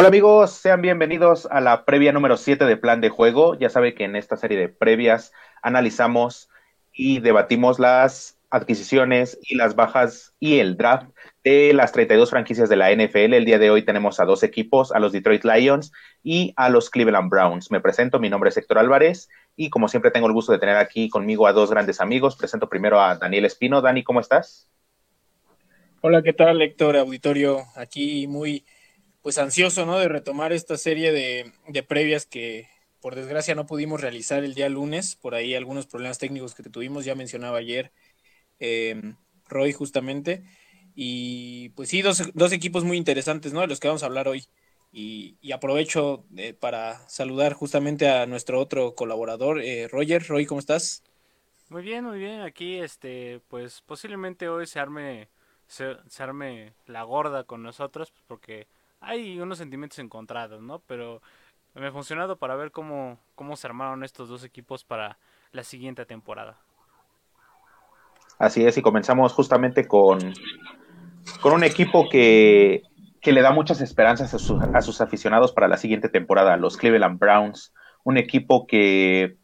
[0.00, 3.58] Hola amigos, sean bienvenidos a la previa número 7 de Plan de Juego.
[3.58, 5.30] Ya sabe que en esta serie de previas
[5.60, 6.48] analizamos
[6.90, 11.10] y debatimos las adquisiciones y las bajas y el draft
[11.44, 13.34] de las 32 franquicias de la NFL.
[13.34, 16.88] El día de hoy tenemos a dos equipos, a los Detroit Lions y a los
[16.88, 17.70] Cleveland Browns.
[17.70, 20.76] Me presento, mi nombre es Héctor Álvarez y como siempre tengo el gusto de tener
[20.76, 22.36] aquí conmigo a dos grandes amigos.
[22.36, 23.82] Presento primero a Daniel Espino.
[23.82, 24.66] Dani, ¿cómo estás?
[26.00, 26.96] Hola, ¿qué tal, Héctor?
[26.96, 28.64] Auditorio, aquí muy
[29.22, 29.98] pues ansioso, ¿no?
[29.98, 32.68] De retomar esta serie de, de, previas que
[33.00, 37.04] por desgracia no pudimos realizar el día lunes, por ahí algunos problemas técnicos que tuvimos,
[37.04, 37.92] ya mencionaba ayer
[38.60, 39.14] eh,
[39.48, 40.44] Roy justamente,
[40.94, 43.60] y pues sí, dos, dos, equipos muy interesantes, ¿no?
[43.60, 44.44] De los que vamos a hablar hoy.
[44.92, 50.26] Y, aprovecho eh, para saludar justamente a nuestro otro colaborador, eh, Roger.
[50.26, 51.04] Roy, ¿cómo estás?
[51.68, 52.40] Muy bien, muy bien.
[52.40, 55.28] Aquí, este, pues posiblemente hoy se arme,
[55.68, 58.66] se, se arme la gorda con nosotros, porque
[59.00, 60.80] hay unos sentimientos encontrados, ¿no?
[60.86, 61.20] Pero
[61.74, 65.18] me ha funcionado para ver cómo, cómo se armaron estos dos equipos para
[65.52, 66.58] la siguiente temporada.
[68.38, 70.18] Así es, y comenzamos justamente con,
[71.42, 72.82] con un equipo que,
[73.20, 76.76] que le da muchas esperanzas a, su, a, sus aficionados para la siguiente temporada, los
[76.76, 79.36] Cleveland Browns, un equipo que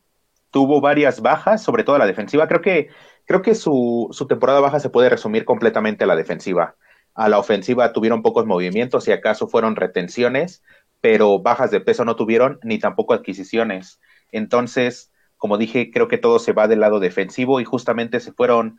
[0.51, 2.49] tuvo varias bajas, sobre todo a la defensiva.
[2.49, 2.89] Creo que,
[3.27, 6.77] creo que su, su temporada baja se puede resumir completamente a la defensiva.
[7.17, 10.63] A la ofensiva tuvieron pocos movimientos y acaso fueron retenciones,
[11.01, 14.01] pero bajas de peso no tuvieron ni tampoco adquisiciones.
[14.33, 18.79] Entonces, como dije, creo que todo se va del lado defensivo y justamente se fueron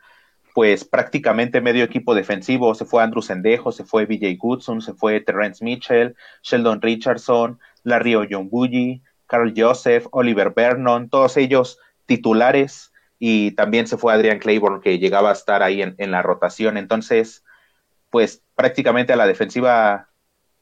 [0.53, 2.73] pues prácticamente medio equipo defensivo.
[2.73, 8.15] Se fue Andrew Sendejo, se fue BJ Goodson, se fue Terrence Mitchell, Sheldon Richardson, Larry
[8.15, 14.99] Oyonbuyi, Carl Joseph, Oliver Vernon, todos ellos titulares y también se fue Adrian Claiborne que
[14.99, 16.77] llegaba a estar ahí en, en la rotación.
[16.77, 17.43] Entonces,
[18.09, 20.09] pues prácticamente a la defensiva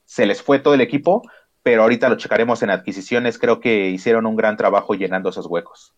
[0.05, 1.23] se les fue todo el equipo,
[1.63, 3.39] pero ahorita lo checaremos en adquisiciones.
[3.39, 5.93] Creo que hicieron un gran trabajo llenando esos huecos.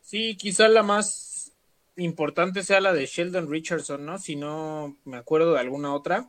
[0.00, 1.52] Sí, quizá la más
[1.96, 4.18] importante sea la de Sheldon Richardson, ¿no?
[4.18, 6.28] Si no me acuerdo de alguna otra,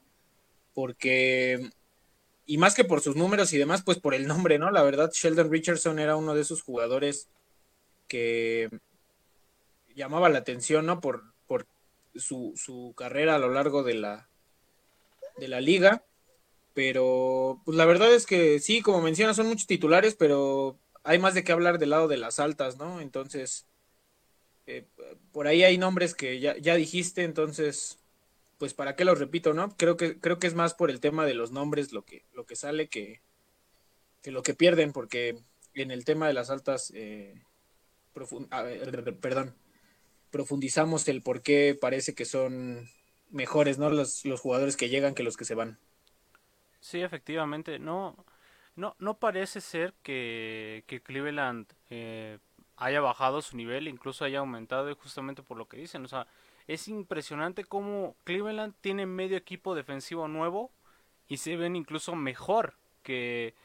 [0.74, 1.70] porque,
[2.46, 4.72] y más que por sus números y demás, pues por el nombre, ¿no?
[4.72, 7.30] La verdad, Sheldon Richardson era uno de esos jugadores
[8.08, 8.70] que
[9.96, 11.02] llamaba la atención, ¿no?
[11.02, 11.24] Por,
[12.20, 14.30] su, su carrera a lo largo de la,
[15.38, 16.04] de la liga.
[16.74, 21.34] Pero pues la verdad es que sí, como mencionas, son muchos titulares, pero hay más
[21.34, 23.02] de qué hablar del lado de las altas, ¿no?
[23.02, 23.66] Entonces,
[24.68, 24.86] eh,
[25.32, 27.98] por ahí hay nombres que ya, ya dijiste, entonces,
[28.60, 29.76] pues para qué los repito, ¿no?
[29.78, 32.46] Creo que, creo que es más por el tema de los nombres lo que, lo
[32.46, 33.22] que sale que,
[34.22, 35.40] que lo que pierden, porque
[35.74, 37.42] en el tema de las altas, eh,
[39.22, 39.56] perdón,
[40.38, 42.88] profundizamos el por qué parece que son
[43.32, 43.90] mejores, ¿no?
[43.90, 45.80] Los, los jugadores que llegan que los que se van.
[46.80, 47.80] Sí, efectivamente.
[47.80, 48.16] No,
[48.76, 52.38] no, no parece ser que, que Cleveland eh,
[52.78, 56.06] haya bajado su nivel, incluso haya aumentado justamente por lo que dicen.
[56.06, 56.28] O sea,
[56.68, 60.72] es impresionante cómo Cleveland tiene medio equipo defensivo nuevo
[61.28, 63.56] y se ven incluso mejor que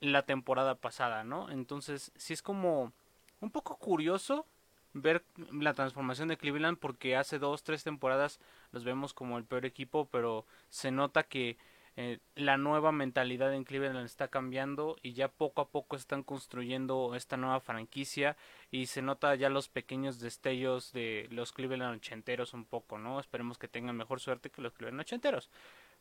[0.00, 1.50] la temporada pasada, ¿no?
[1.50, 2.92] Entonces, sí es como
[3.40, 4.46] un poco curioso
[4.94, 8.40] ver la transformación de Cleveland porque hace dos, tres temporadas
[8.72, 11.56] los vemos como el peor equipo, pero se nota que
[11.96, 17.14] eh, la nueva mentalidad en Cleveland está cambiando y ya poco a poco están construyendo
[17.14, 18.36] esta nueva franquicia
[18.70, 23.20] y se nota ya los pequeños destellos de los Cleveland ochenteros un poco, ¿no?
[23.20, 25.50] Esperemos que tengan mejor suerte que los Cleveland ochenteros.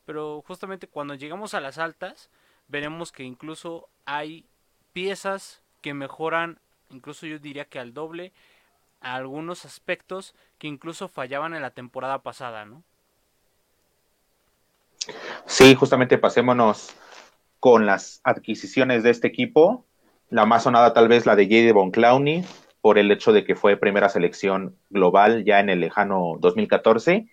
[0.06, 2.29] Pero justamente cuando llegamos a las altas,
[2.69, 4.46] veremos que incluso hay
[4.94, 6.59] piezas que mejoran,
[6.90, 8.31] incluso yo diría que al doble,
[9.02, 12.84] algunos aspectos que incluso fallaban en la temporada pasada, ¿no?
[15.46, 16.96] Sí, justamente pasémonos
[17.60, 19.86] con las adquisiciones de este equipo.
[20.30, 21.74] La más sonada tal vez la de J.D.
[21.74, 22.46] Von Clowney,
[22.82, 27.28] por el hecho de que fue primera selección global ya en el lejano 2014.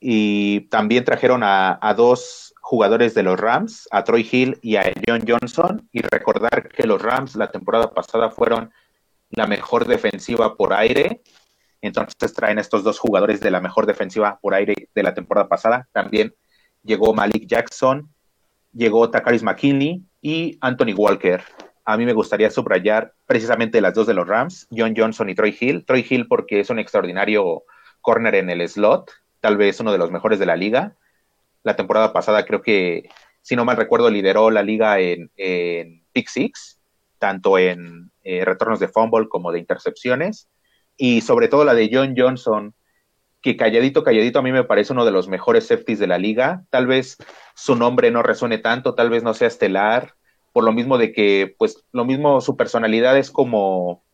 [0.00, 4.92] Y también trajeron a, a dos jugadores de los Rams, a Troy Hill y a
[5.06, 5.88] John Johnson.
[5.92, 8.72] Y recordar que los Rams la temporada pasada fueron
[9.32, 11.22] la mejor defensiva por aire.
[11.80, 15.88] Entonces traen estos dos jugadores de la mejor defensiva por aire de la temporada pasada.
[15.92, 16.34] También
[16.82, 18.08] llegó Malik Jackson,
[18.72, 21.42] llegó Takaris McKinley y Anthony Walker.
[21.84, 25.56] A mí me gustaría subrayar precisamente las dos de los Rams, John Johnson y Troy
[25.58, 25.84] Hill.
[25.84, 27.64] Troy Hill porque es un extraordinario
[28.00, 30.94] corner en el slot, tal vez uno de los mejores de la liga.
[31.64, 33.08] La temporada pasada creo que,
[33.40, 36.81] si no mal recuerdo, lideró la liga en, en Pick Six,
[37.22, 40.48] tanto en eh, retornos de fumble como de intercepciones.
[40.96, 42.74] Y sobre todo la de John Johnson,
[43.40, 46.64] que calladito, calladito a mí me parece uno de los mejores safeties de la liga.
[46.70, 47.16] Tal vez
[47.54, 50.16] su nombre no resuene tanto, tal vez no sea estelar,
[50.52, 54.04] por lo mismo de que, pues, lo mismo su personalidad es como,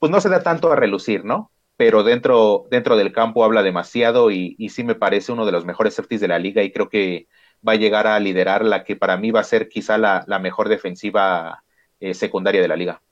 [0.00, 1.52] pues no se da tanto a relucir, ¿no?
[1.76, 5.64] Pero dentro, dentro del campo habla demasiado y, y sí me parece uno de los
[5.64, 7.28] mejores safeties de la liga y creo que
[7.66, 10.40] va a llegar a liderar la que para mí va a ser quizá la, la
[10.40, 11.62] mejor defensiva
[12.00, 13.02] eh, secundaria de la liga.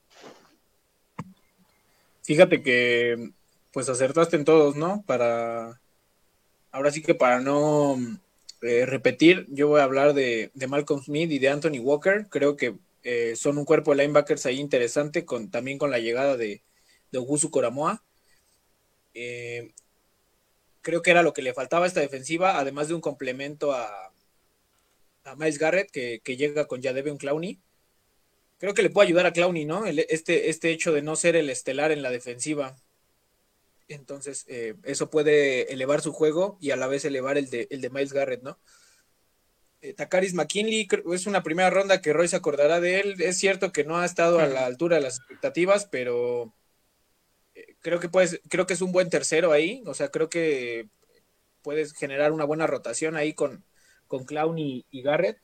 [2.22, 3.30] Fíjate que
[3.72, 5.02] pues acertaste en todos, ¿no?
[5.06, 5.80] Para
[6.72, 7.96] ahora sí que para no
[8.62, 12.26] eh, repetir, yo voy a hablar de, de, Malcolm Smith y de Anthony Walker.
[12.28, 12.74] Creo que
[13.04, 16.62] eh, son un cuerpo de linebackers ahí interesante, con, también con la llegada de,
[17.12, 18.02] de Ogusu Coramoa.
[20.80, 24.12] Creo que era lo que le faltaba a esta defensiva, además de un complemento a,
[25.24, 27.60] a Miles Garrett, que, llega con Jadevion Clowney.
[28.58, 29.86] Creo que le puede ayudar a Clowney, ¿no?
[29.86, 32.76] El, este, este hecho de no ser el estelar en la defensiva.
[33.86, 37.80] Entonces, eh, eso puede elevar su juego y a la vez elevar el de, el
[37.80, 38.58] de Miles Garrett, ¿no?
[39.80, 43.14] Eh, Takaris McKinley es una primera ronda que Roy se acordará de él.
[43.20, 46.52] Es cierto que no ha estado a la altura de las expectativas, pero
[47.54, 49.82] eh, creo que puedes, creo que es un buen tercero ahí.
[49.86, 50.88] O sea, creo que
[51.62, 53.64] puedes generar una buena rotación ahí con,
[54.08, 55.38] con Clown y, y Garrett.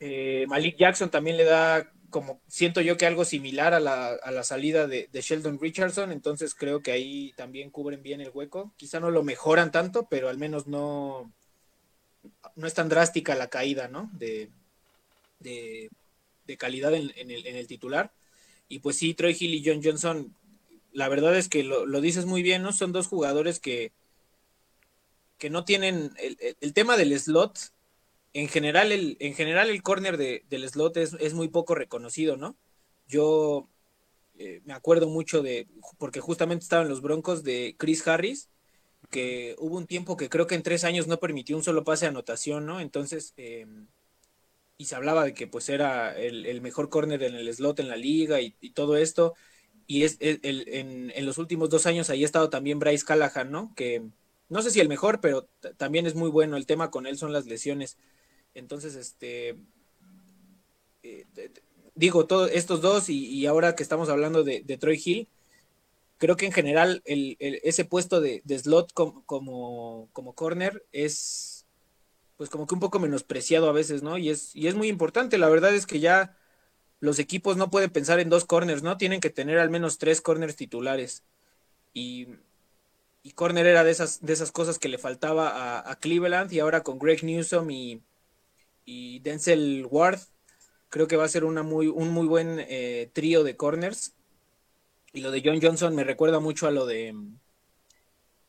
[0.00, 4.30] Eh, Malik Jackson también le da como siento yo que algo similar a la, a
[4.30, 8.72] la salida de, Sheldon Richardson, entonces creo que ahí también cubren bien el hueco.
[8.76, 11.32] Quizá no lo mejoran tanto, pero al menos no,
[12.56, 14.10] no es tan drástica la caída, ¿no?
[14.14, 14.50] De,
[15.40, 15.90] de,
[16.46, 18.12] de calidad en, en, el, en, el, titular.
[18.68, 20.34] Y pues sí, Troy Hill y John Johnson,
[20.92, 22.72] la verdad es que lo, lo dices muy bien, ¿no?
[22.72, 23.92] Son dos jugadores que,
[25.36, 27.58] que no tienen el, el tema del slot
[28.32, 32.36] en general el, en general el corner de, del slot es, es, muy poco reconocido,
[32.36, 32.56] ¿no?
[33.06, 33.68] Yo
[34.38, 38.50] eh, me acuerdo mucho de, porque justamente estaba en los Broncos de Chris Harris,
[39.10, 42.04] que hubo un tiempo que creo que en tres años no permitió un solo pase
[42.04, 42.80] de anotación, ¿no?
[42.80, 43.66] Entonces, eh,
[44.76, 47.88] y se hablaba de que pues era el, el, mejor corner en el slot en
[47.88, 49.34] la liga y, todo esto,
[49.86, 53.04] y es el, el, en, en, los últimos dos años ahí ha estado también Bryce
[53.04, 53.74] Callahan, ¿no?
[53.74, 54.02] Que
[54.48, 57.32] no sé si el mejor, pero también es muy bueno, el tema con él son
[57.32, 57.98] las lesiones.
[58.58, 59.56] Entonces, este,
[61.02, 61.24] eh,
[61.94, 65.28] digo, todos estos dos y, ahora que estamos hablando de, Troy Hill,
[66.18, 71.66] creo que en general el, ese puesto de, slot com, como, como corner es
[72.36, 74.16] pues como que un poco menospreciado a veces, ¿no?
[74.16, 76.36] Y es, y es muy importante, la verdad es que ya
[77.00, 78.96] los equipos no pueden pensar en dos corners, ¿no?
[78.96, 81.24] Tienen que tener al menos tres corners titulares.
[81.94, 82.28] Y,
[83.24, 86.60] y corner era de esas, de esas cosas que le faltaba a, a Cleveland y
[86.60, 88.02] ahora con Greg Newsom y,
[88.88, 90.18] y Denzel Ward.
[90.88, 94.14] Creo que va a ser muy, un muy buen eh, trío de corners.
[95.12, 97.14] Y lo de John Johnson me recuerda mucho a lo de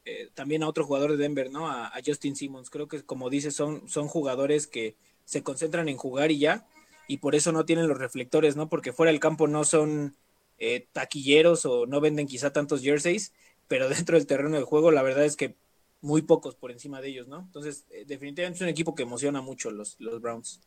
[0.05, 1.69] eh, también a otro jugador de Denver, ¿no?
[1.69, 2.69] A, Justin Simmons.
[2.69, 4.95] Creo que, como dices, son, son jugadores que
[5.25, 6.65] se concentran en jugar y ya.
[7.09, 8.69] Y por eso no tienen los reflectores, ¿no?
[8.69, 10.15] Porque fuera del campo no son
[10.57, 13.33] eh, taquilleros o no venden quizá tantos jerseys.
[13.67, 15.55] Pero dentro del terreno del juego, la verdad es que
[16.01, 17.39] muy pocos por encima de ellos, ¿no?
[17.39, 20.61] Entonces, eh, definitivamente es un equipo que emociona mucho los, los Browns.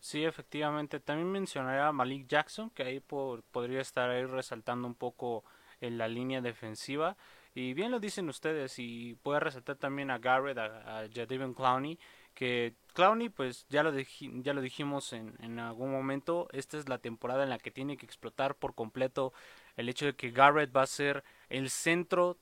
[0.00, 1.00] Sí, efectivamente.
[1.00, 5.44] También mencionaría a Malik Jackson, que ahí por, podría estar ahí resaltando un poco
[5.80, 7.16] en la línea defensiva.
[7.54, 11.98] Y bien lo dicen ustedes, y puede resaltar también a Garrett, a, a Clowney,
[12.34, 16.98] que Clowney, pues ya lo, ya lo dijimos en, en algún momento, esta es la
[16.98, 19.32] temporada en la que tiene que explotar por completo
[19.76, 22.36] el hecho de que Garrett va a ser el centro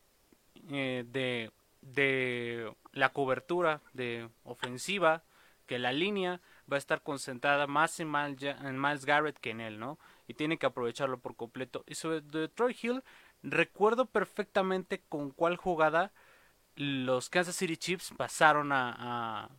[0.70, 1.50] eh, de
[1.94, 5.22] de la cobertura de ofensiva,
[5.66, 9.98] que la línea va a estar concentrada más en Miles, Garrett que en él, ¿no?
[10.26, 11.84] Y tiene que aprovecharlo por completo.
[11.86, 13.02] Y sobre Detroit Hill,
[13.42, 16.12] recuerdo perfectamente con cuál jugada
[16.74, 19.50] los Kansas City Chiefs pasaron a,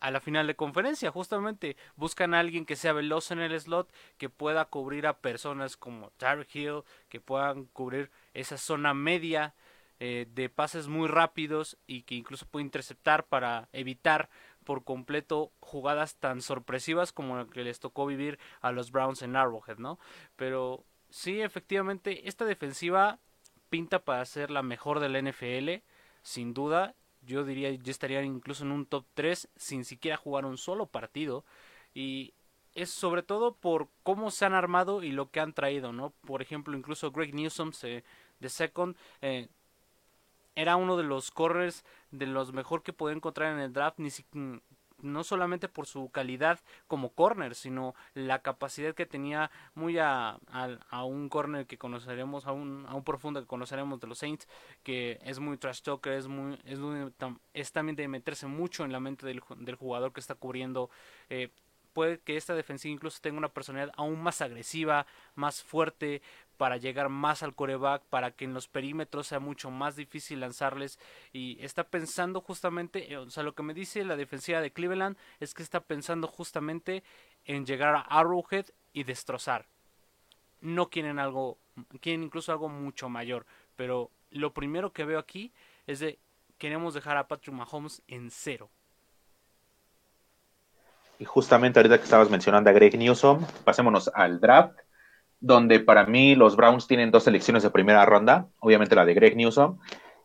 [0.00, 1.10] a, la final de conferencia.
[1.10, 5.76] Justamente buscan a alguien que sea veloz en el slot, que pueda cubrir a personas
[5.76, 9.54] como Tyreek Hill, que puedan cubrir esa zona media
[10.00, 14.28] eh, de pases muy rápidos y que incluso puede interceptar para evitar
[14.64, 19.34] por completo jugadas tan sorpresivas como la que les tocó vivir a los Browns en
[19.34, 19.98] Arrowhead, ¿no?
[20.36, 23.18] Pero sí, efectivamente, esta defensiva
[23.68, 25.82] pinta para ser la mejor del NFL,
[26.22, 26.94] sin duda.
[27.22, 31.44] Yo diría, ya estaría incluso en un top 3 sin siquiera jugar un solo partido.
[31.94, 32.34] Y
[32.74, 36.10] es sobre todo por cómo se han armado y lo que han traído, ¿no?
[36.26, 38.04] Por ejemplo, incluso Greg Newsom se,
[38.38, 39.48] de Second eh,
[40.58, 44.00] era uno de los corners de los mejor que podía encontrar en el draft.
[44.00, 44.24] Ni si,
[45.00, 50.40] no solamente por su calidad como corner, sino la capacidad que tenía muy a,
[50.90, 54.48] a, un corner que conoceremos, a un, a un profundo que conoceremos de los Saints,
[54.82, 56.80] que es muy trash talker, es, muy, es,
[57.54, 60.90] es también de meterse mucho en la mente del, del jugador que está cubriendo.
[61.30, 61.52] Eh,
[61.92, 66.22] puede que esta defensiva incluso tenga una personalidad aún más agresiva, más fuerte,
[66.58, 70.98] para llegar más al coreback, para que en los perímetros sea mucho más difícil lanzarles
[71.32, 75.54] y está pensando justamente, o sea, lo que me dice la defensiva de Cleveland es
[75.54, 77.02] que está pensando justamente
[77.46, 79.66] en llegar a Arrowhead y destrozar.
[80.60, 81.56] No quieren algo,
[82.00, 83.46] quieren incluso algo mucho mayor,
[83.76, 85.52] pero lo primero que veo aquí
[85.86, 86.18] es de
[86.58, 88.68] queremos dejar a Patrick Mahomes en cero.
[91.20, 94.78] Y justamente ahorita que estabas mencionando a Greg Newsom, pasémonos al draft
[95.40, 99.36] donde para mí los Browns tienen dos selecciones de primera ronda, obviamente la de Greg
[99.36, 99.78] Newsom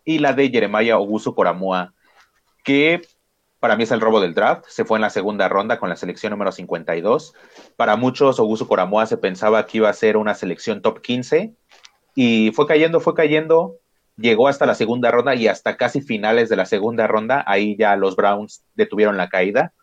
[0.05, 1.93] y la de Jeremiah Ogusu Coramoa,
[2.63, 3.01] que
[3.59, 5.95] para mí es el robo del draft, se fue en la segunda ronda con la
[5.95, 7.33] selección número 52.
[7.77, 11.55] Para muchos, Ogusu Coramoa se pensaba que iba a ser una selección top 15
[12.15, 13.77] y fue cayendo, fue cayendo,
[14.17, 17.95] llegó hasta la segunda ronda y hasta casi finales de la segunda ronda, ahí ya
[17.95, 19.73] los Browns detuvieron la caída.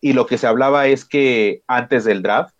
[0.00, 2.54] Y lo que se hablaba es que antes del draft,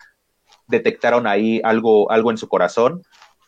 [0.71, 3.03] detectaron ahí algo, algo en su corazón,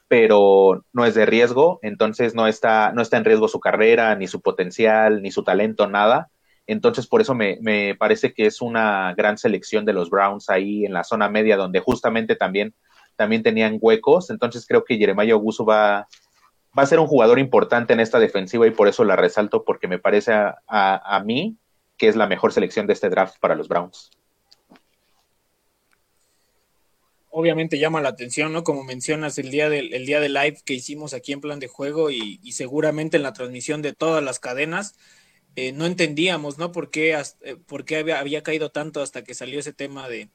[0.08, 4.28] pero no es de riesgo, entonces no está, no está en riesgo su carrera, ni
[4.28, 6.28] su potencial, ni su talento, nada.
[6.66, 10.84] Entonces, por eso me, me parece que es una gran selección de los Browns ahí
[10.84, 12.74] en la zona media, donde justamente también,
[13.16, 14.28] también tenían huecos.
[14.30, 16.06] Entonces, creo que Jeremiah Oguso va,
[16.78, 19.88] va a ser un jugador importante en esta defensiva y por eso la resalto, porque
[19.88, 21.56] me parece a, a, a mí
[21.96, 24.10] que es la mejor selección de este draft para los Browns
[27.32, 28.62] obviamente llama la atención, ¿no?
[28.62, 31.66] Como mencionas, el día del, el día de live que hicimos aquí en plan de
[31.66, 34.96] juego y, seguramente en la transmisión de todas las cadenas,
[35.56, 36.72] eh, no entendíamos, ¿no?
[36.72, 40.28] ¿Por qué, eh, por qué había, caído tanto hasta que salió ese tema de,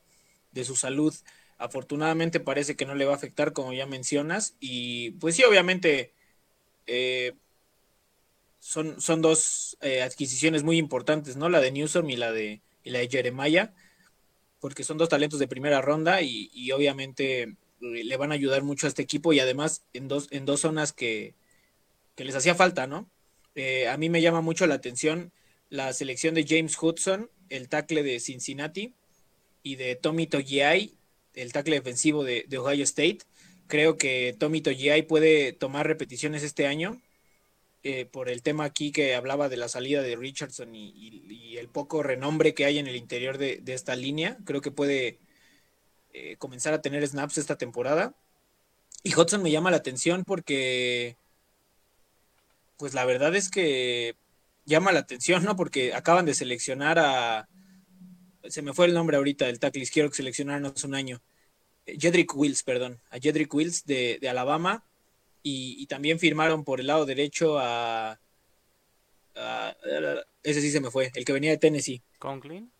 [0.52, 1.14] de, su salud?
[1.60, 6.14] Afortunadamente parece que no le va a afectar, como ya mencionas, y pues sí, obviamente
[6.88, 7.34] eh,
[8.60, 11.50] son, son dos adquisiciones muy importantes, ¿no?
[11.50, 13.74] La de Newsom y la de, y la de Jeremiah
[14.60, 18.88] porque son dos talentos de primera ronda y, obviamente eh, le van a ayudar mucho
[18.88, 21.36] a este equipo y además en dos, en dos zonas que,
[22.18, 23.10] les hacía falta, ¿no?
[23.54, 25.32] Eh, a mí me llama mucho la atención
[25.70, 28.96] la selección de James Hudson, el tackle de Cincinnati,
[29.62, 30.94] y de Tommy Togiai,
[31.34, 33.20] el tackle defensivo de, de Ohio State.
[33.68, 37.02] Creo que Tommy Togiai puede tomar repeticiones este año
[37.90, 42.04] eh, por el tema aquí que hablaba de la salida de Richardson y, el poco
[42.04, 45.20] renombre que hay en el interior de, esta línea, creo que puede
[46.12, 48.14] eh, comenzar a tener snaps esta temporada.
[49.04, 51.16] Y Hudson me llama la atención porque,
[52.76, 54.18] pues la verdad es que
[54.66, 55.56] llama la atención, ¿no?
[55.56, 57.48] Porque acaban de seleccionar a,
[58.50, 61.22] se me fue el nombre ahorita del tackle izquierdo que seleccionaron un año.
[61.86, 64.84] Jedrick Wills, perdón, a Jedrick Wills de Alabama,
[65.44, 68.20] y, también firmaron por el lado derecho a,
[70.44, 72.02] ese sí se me fue, el que venía de Tennessee.
[72.20, 72.72] ¿Conklin?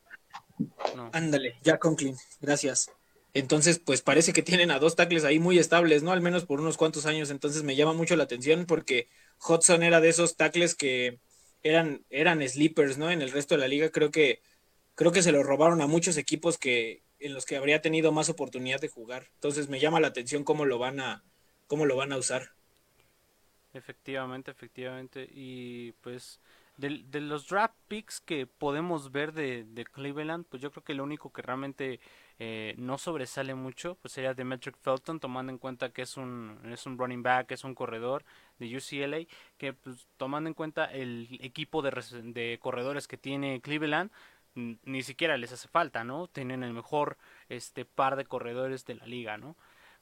[1.12, 2.90] Ándale, ya Conklin, gracias.
[3.34, 6.12] Entonces, pues parece que tienen a dos tackles ahí muy estables, ¿no?
[6.12, 7.30] Al menos por unos cuantos años.
[7.30, 9.08] Entonces me llama mucho la atención porque
[9.48, 11.20] Hudson era de esos tackles que
[11.62, 13.12] eran, eran sleepers, ¿no?
[13.12, 14.42] En el resto de la liga creo que,
[14.96, 18.30] creo que se lo robaron a muchos equipos que, en los que habría tenido más
[18.30, 19.28] oportunidad de jugar.
[19.36, 21.24] Entonces me llama la atención cómo lo van a,
[21.68, 22.52] cómo lo van a usar.
[23.74, 25.28] Efectivamente, efectivamente.
[25.32, 26.40] Y pues
[26.78, 31.04] de, de los draft picks que podemos ver de, Cleveland, pues yo creo que lo
[31.04, 32.00] único que realmente
[32.40, 36.86] eh, no sobresale mucho pues sería Demetric Felton, tomando en cuenta que es un, es
[36.86, 38.24] un running back, es un corredor
[38.60, 39.26] de UCLA,
[39.58, 41.92] que pues, tomando en cuenta el equipo de,
[42.24, 44.12] de corredores que tiene Cleveland,
[44.56, 46.28] ni siquiera les hace falta, ¿no?
[46.28, 49.56] Tienen el mejor este par de corredores de la liga, ¿no?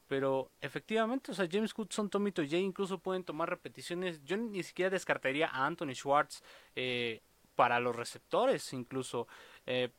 [0.07, 4.23] Pero efectivamente, o sea, James Hudson, Tommy Toye incluso pueden tomar repeticiones.
[4.23, 6.43] Yo ni siquiera descartaría a Anthony Schwartz
[6.75, 7.21] eh,
[7.55, 9.27] para los receptores, incluso.
[9.65, 9.89] Eh,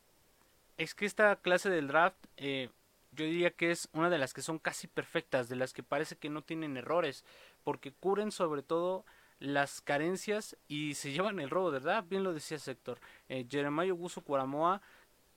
[0.76, 2.68] es que esta clase del draft, eh,
[3.12, 6.16] yo diría que es una de las que son casi perfectas, de las que parece
[6.16, 7.24] que no tienen errores,
[7.64, 9.04] porque cubren sobre todo
[9.38, 12.04] las carencias y se llevan el robo, ¿verdad?
[12.04, 13.00] Bien lo decía Sector.
[13.28, 14.82] Eh, Jeremiah Guso Cuaramoa,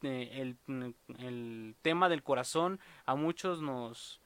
[0.01, 0.55] el,
[1.17, 4.18] el tema del corazón a muchos nos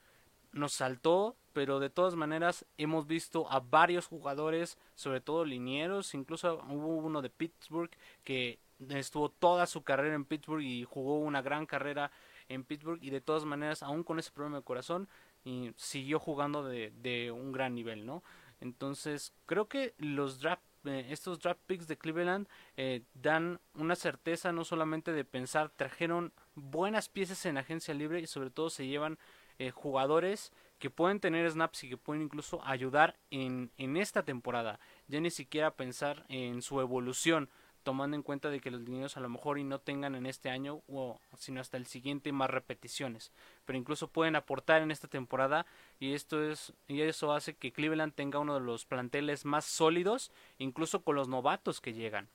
[0.54, 6.62] nos saltó, pero de todas maneras hemos visto a varios jugadores, sobre todo linieros, incluso
[6.68, 7.90] hubo uno de Pittsburgh
[8.22, 8.58] que
[8.88, 12.10] estuvo toda su carrera en Pittsburgh y jugó una gran carrera
[12.48, 15.08] en Pittsburgh y de todas maneras, aún con ese problema de corazón,
[15.44, 18.22] y siguió jugando de, de un gran nivel, ¿no?
[18.60, 22.46] Entonces, creo que los draft eh, estos draft picks de Cleveland
[22.76, 28.26] eh, dan una certeza no solamente de pensar, trajeron buenas piezas en agencia libre y
[28.26, 29.18] sobre todo se llevan
[29.58, 34.80] eh, jugadores que pueden tener snaps y que pueden incluso ayudar en, en esta temporada.
[35.08, 37.48] Ya ni siquiera pensar en su evolución,
[37.84, 40.50] tomando en cuenta de que los niños a lo mejor y no tengan en este
[40.50, 43.30] año o sino hasta el siguiente más repeticiones,
[43.64, 45.66] pero incluso pueden aportar en esta temporada
[46.00, 50.32] y esto es y eso hace que Cleveland tenga uno de los planteles más sólidos,
[50.58, 52.28] incluso con los novatos que llegan.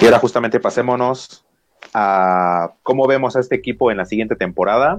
[0.00, 1.44] Y ahora justamente pasémonos
[1.94, 4.98] a cómo vemos a este equipo en la siguiente temporada.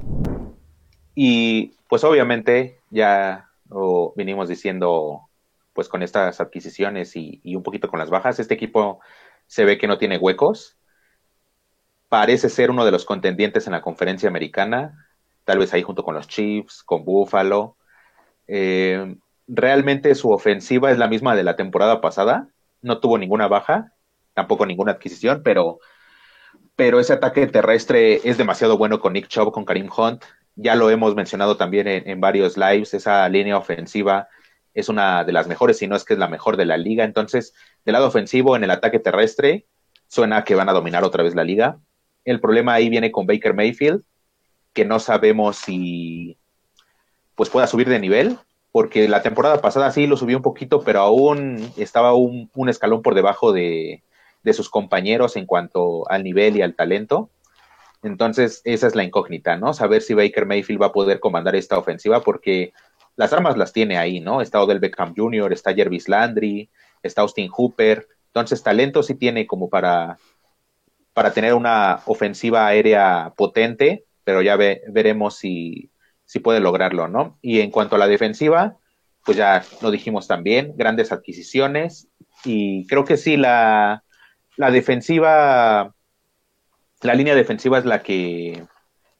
[1.16, 5.30] Y pues obviamente ya lo venimos diciendo
[5.74, 9.00] pues con estas adquisiciones y, un poquito con las bajas, este equipo
[9.48, 10.78] se ve que no tiene huecos.
[12.10, 15.08] Parece ser uno de los contendientes en la conferencia americana,
[15.46, 17.76] tal vez ahí junto con los Chiefs, con Buffalo.
[18.48, 19.16] Eh,
[19.48, 22.50] realmente su ofensiva es la misma de la temporada pasada,
[22.82, 23.94] no tuvo ninguna baja,
[24.34, 25.80] tampoco ninguna adquisición, pero,
[26.76, 30.24] pero ese ataque terrestre es demasiado bueno con Nick Chubb, con Karim Hunt.
[30.56, 34.28] Ya lo hemos mencionado también en, en varios lives, esa línea ofensiva
[34.74, 37.04] es una de las mejores, si no es que es la mejor de la liga.
[37.04, 37.54] Entonces,
[37.86, 39.66] del lado ofensivo, en el ataque terrestre,
[40.08, 41.78] suena que van a dominar otra vez la liga.
[42.26, 44.04] El problema ahí viene con Baker Mayfield,
[44.74, 46.38] que no sabemos si
[47.36, 48.38] pues pueda subir de nivel,
[48.72, 53.16] porque la temporada pasada sí lo subió un poquito, pero aún estaba un, escalón por
[53.16, 54.04] debajo de,
[54.44, 57.32] de sus compañeros en cuanto al nivel y al talento.
[58.04, 59.74] Entonces, esa es la incógnita, ¿no?
[59.74, 62.74] Saber si Baker Mayfield va a poder comandar esta ofensiva, porque
[63.16, 64.42] las armas las tiene ahí, ¿no?
[64.42, 66.70] Está Odell Beckham Jr., está Jervis Landry,
[67.02, 68.08] está Austin Hooper.
[68.28, 70.18] Entonces, talento sí tiene como para,
[71.14, 75.92] para tener una ofensiva aérea potente, pero ya veremos si,
[76.26, 77.38] si puede lograrlo, ¿no?
[77.42, 78.78] Y en cuanto a la defensiva,
[79.24, 82.10] pues ya lo dijimos también, grandes adquisiciones.
[82.44, 84.03] Y creo que sí, la,
[84.58, 85.94] la defensiva,
[87.02, 88.66] la línea defensiva es la que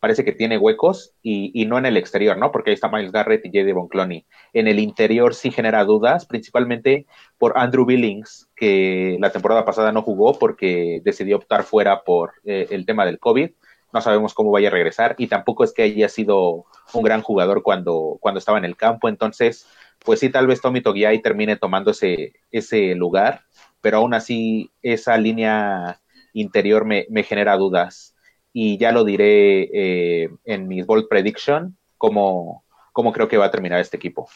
[0.04, 2.52] parece que tiene huecos y, no en el exterior, ¿no?
[2.52, 3.72] Porque ahí está Miles Garrett y J.D.
[3.72, 4.26] Von Cloney.
[4.52, 7.06] En el interior sí genera dudas, principalmente
[7.38, 12.68] por Andrew Billings, que la temporada pasada no jugó porque decidió optar fuera por eh,
[12.72, 13.52] el tema del COVID.
[13.94, 17.64] No sabemos cómo vaya a regresar y tampoco es que haya sido un gran jugador
[17.64, 19.08] cuando, cuando estaba en el campo.
[19.08, 19.66] Entonces,
[20.04, 23.46] pues sí, tal vez Tommy Togiai termine tomando ese, ese lugar,
[23.84, 26.00] pero aún así esa línea
[26.32, 28.16] interior me, me genera dudas
[28.54, 33.52] y ya lo diré eh, en mis Bold Prediction, cómo, cómo creo que va a
[33.52, 34.30] terminar este equipo.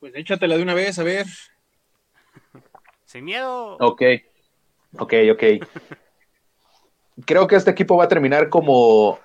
[0.00, 1.26] Pues échatela de una vez, a ver.
[3.06, 3.78] Sin miedo.
[3.80, 4.02] Ok,
[4.98, 5.42] ok, ok.
[7.24, 9.18] creo que este equipo va a terminar como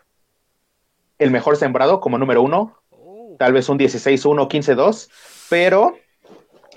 [1.17, 2.80] el mejor sembrado, como número uno.
[2.91, 3.36] Oh.
[3.38, 5.10] Tal vez un 16-1, 15-2,
[5.49, 5.97] pero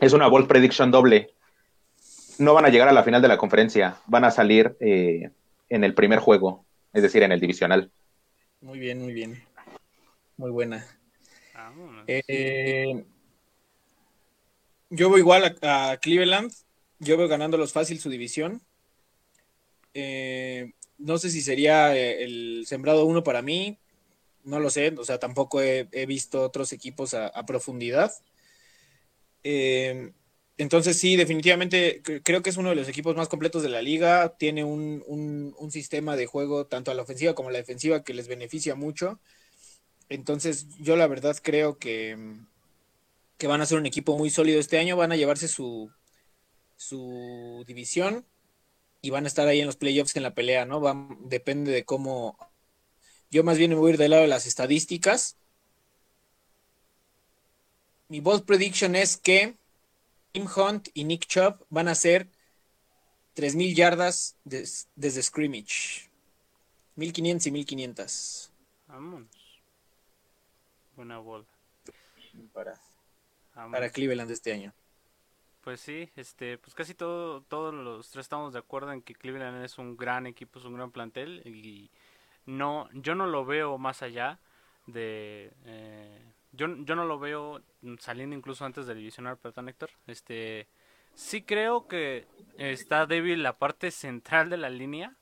[0.01, 1.35] es una Bold Prediction doble.
[2.39, 5.31] No van a llegar a la final de la conferencia, van a salir eh,
[5.69, 7.91] en el primer juego, es decir, en el divisional.
[8.63, 9.43] Muy bien, muy bien.
[10.39, 10.87] Muy buena.
[12.07, 13.05] Eh,
[14.89, 16.51] yo voy igual a, Cleveland.
[16.99, 18.63] Yo veo ganándolos fácil su división.
[19.93, 23.79] Eh, no sé si sería el sembrado uno para mí.
[24.45, 24.95] No lo sé.
[24.97, 28.13] O sea, tampoco he, visto otros equipos a, a profundidad.
[29.45, 30.13] Eh,
[30.61, 34.37] entonces sí, definitivamente creo que es uno de los equipos más completos de la liga.
[34.37, 38.29] Tiene un, sistema de juego tanto a la ofensiva como a la defensiva que les
[38.29, 39.21] beneficia mucho.
[40.11, 42.17] Entonces yo la verdad creo que,
[43.39, 44.97] que van a ser un equipo muy sólido este año.
[44.97, 45.91] Van a llevarse su,
[46.77, 48.27] su división
[49.03, 50.81] y van a estar ahí en los playoffs en la pelea, ¿no?
[51.25, 52.37] depende de cómo...
[53.31, 55.37] Yo más bien me voy a ir del lado de las estadísticas.
[58.11, 59.57] Mi bold prediction es que
[60.33, 62.27] Tim Hunt y Nick Chubb van a hacer
[63.37, 66.11] 3.000 yardas desde scrimmage.
[66.97, 68.51] 1.500 y 1.500.
[68.89, 69.63] Vámonos.
[70.97, 71.45] Buena bola.
[72.53, 72.81] Para,
[73.55, 74.75] para Cleveland este año.
[75.63, 79.65] Pues sí, este, pues casi todo, todos los tres estamos de acuerdo en que Cleveland
[79.65, 81.93] es un gran equipo, es un gran plantel y
[82.45, 84.41] no, yo no lo veo más allá
[84.87, 87.63] de eh, yo, yo no lo veo
[87.99, 89.91] saliendo incluso antes del divisional, perdón Héctor.
[90.07, 90.69] Este,
[91.15, 92.27] sí creo que
[92.59, 95.17] está débil la parte central de la línea,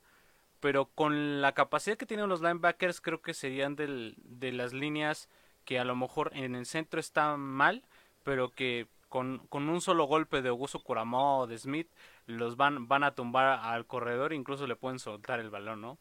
[0.60, 5.28] pero con la capacidad que tienen los linebackers creo que serían del, de las líneas
[5.64, 7.84] que a lo mejor en el centro están mal,
[8.24, 11.88] pero que con, con un solo golpe de Augusto Curamó o de Smith
[12.26, 15.98] los van, van a tumbar al corredor, incluso le pueden soltar el balón, ¿no?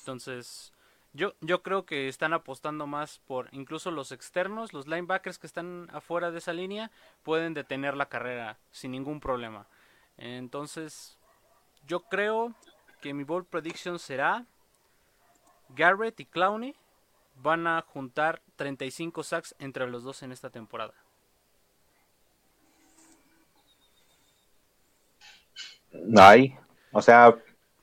[0.00, 0.72] Entonces,
[1.16, 5.88] Yo, yo creo que están apostando más por incluso los externos, los linebackers que están
[5.90, 6.90] afuera de esa línea,
[7.22, 9.66] pueden detener la carrera sin ningún problema.
[10.18, 11.16] Entonces,
[11.86, 12.54] yo creo
[13.00, 14.44] que mi bold prediction será
[15.70, 16.74] Garrett y Clowney
[17.42, 20.92] van a juntar 35 sacks entre los dos en esta temporada.
[26.14, 26.54] Ay,
[26.92, 27.34] o sea,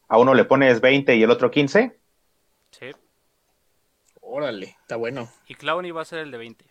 [0.08, 2.03] a uno le pones 20 y el otro 15.
[4.36, 5.32] Órale, está bueno.
[5.48, 6.66] Y Clowney va a ser el de 20.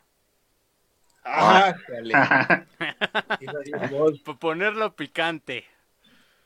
[1.25, 2.13] Ah, dale.
[4.25, 5.65] Por ponerlo picante.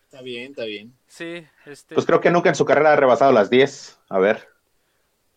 [0.05, 0.94] Está bien, está bien.
[1.07, 1.94] Sí, este.
[1.94, 3.98] Pues creo que nunca en su carrera ha rebasado las 10.
[4.11, 4.46] A ver.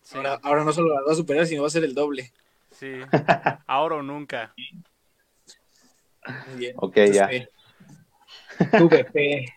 [0.02, 2.30] sí, Ahora, ahora no solo la va a superar, sino va a ser el doble.
[2.72, 2.96] sí.
[3.66, 4.52] Ahora o nunca.
[6.48, 6.74] Muy bien.
[6.76, 7.26] Ok, ya.
[9.14, 9.54] fe.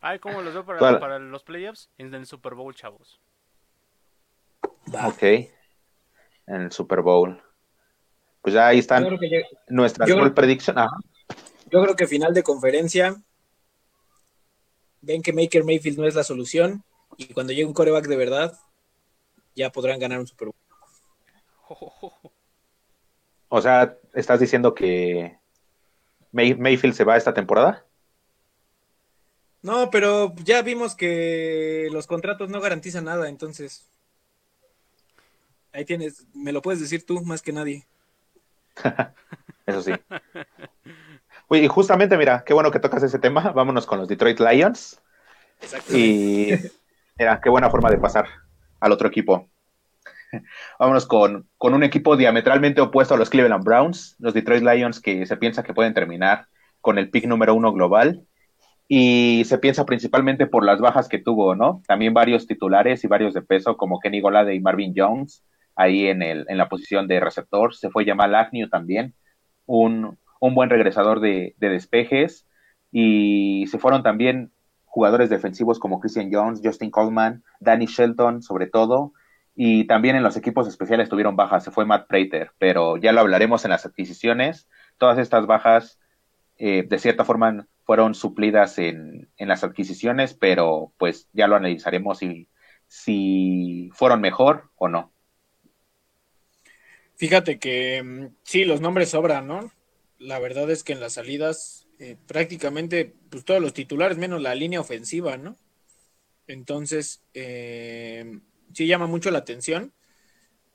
[0.00, 1.88] Ay, ¿cómo los veo para los playoffs?
[1.98, 3.20] En el Super Bowl, chavos.
[4.94, 5.08] Va.
[5.08, 5.22] Ok.
[5.22, 5.50] En
[6.62, 7.42] el Super Bowl.
[8.42, 10.78] Pues ya ahí están que nuestras yo creo- prediction.
[10.78, 10.96] Ajá.
[11.70, 13.16] Yo creo que final de conferencia
[15.00, 16.84] ven que Maker Mayfield no es la solución
[17.16, 18.56] y cuando llegue un coreback de verdad
[19.56, 20.54] ya podrán ganar un Super Bowl.
[23.48, 25.38] O sea, ¿estás diciendo que
[26.32, 27.84] May- Mayfield se va esta temporada?
[29.62, 33.88] No, pero ya vimos que los contratos no garantizan nada, entonces
[35.76, 37.86] ahí tienes, me lo puedes decir tú más que nadie.
[39.66, 39.92] Eso sí.
[41.50, 43.52] Y justamente, mira, qué bueno que tocas ese tema.
[43.52, 45.00] Vámonos con los Detroit Lions.
[45.60, 45.96] Exacto.
[45.96, 46.52] Y
[47.18, 48.26] mira, qué buena forma de pasar
[48.80, 49.48] al otro equipo.
[50.78, 55.26] Vámonos con, con un equipo diametralmente opuesto a los Cleveland Browns, los Detroit Lions, que
[55.26, 56.46] se piensa que pueden terminar
[56.80, 58.26] con el pick número uno global.
[58.88, 61.82] Y se piensa principalmente por las bajas que tuvo, ¿no?
[61.88, 65.44] También varios titulares y varios de peso, como Kenny Golade y Marvin Jones,
[65.76, 67.74] ahí en, el, en la posición de receptor.
[67.74, 69.14] Se fue Jamal Agnew también,
[69.66, 72.46] un, un buen regresador de, de despejes.
[72.90, 74.52] Y se fueron también
[74.84, 79.12] jugadores defensivos como Christian Jones, Justin Coleman, Danny Shelton, sobre todo.
[79.54, 83.20] Y también en los equipos especiales tuvieron bajas, se fue Matt Prater, pero ya lo
[83.20, 84.68] hablaremos en las adquisiciones.
[84.98, 85.98] Todas estas bajas,
[86.58, 92.18] eh, de cierta forma, fueron suplidas en, en, las adquisiciones, pero pues ya lo analizaremos
[92.18, 92.48] si,
[92.86, 95.12] si fueron mejor o no.
[97.16, 99.72] Fíjate que mm, sí, los nombres sobran, ¿no?
[100.18, 104.54] La verdad es que en las salidas eh, prácticamente pues todos los titulares menos la
[104.54, 105.56] línea ofensiva, ¿no?
[106.46, 108.40] Entonces, eh,
[108.72, 109.92] sí llama mucho la atención.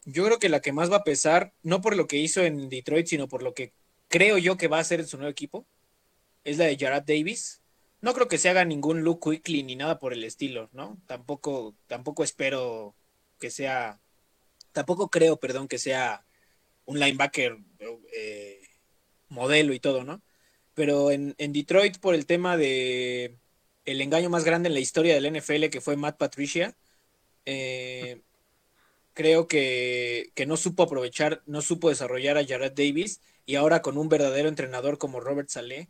[0.05, 2.69] Yo creo que la que más va a pesar, no por lo que hizo en
[2.69, 3.73] Detroit, sino por lo que
[4.09, 5.67] creo yo que va a hacer en su nuevo equipo,
[6.43, 7.61] es la de Jarrad Davis.
[8.01, 10.99] No creo que se haga ningún look quickly ni nada por el estilo, ¿no?
[11.07, 12.95] Tampoco, tampoco espero
[13.39, 13.99] que sea,
[14.71, 16.25] tampoco creo, perdón, que sea
[16.91, 17.57] un linebacker
[18.13, 18.61] eh,
[19.29, 20.21] modelo y todo, ¿no?
[20.73, 23.37] Pero en, Detroit, por el tema de
[23.85, 26.75] el engaño más grande en la historia del NFL, que fue Matt Patricia,
[27.45, 28.21] eh,
[29.13, 33.97] creo que, que, no supo aprovechar, no supo desarrollar a Jared Davis y ahora con
[33.97, 35.89] un verdadero entrenador como Robert Saleh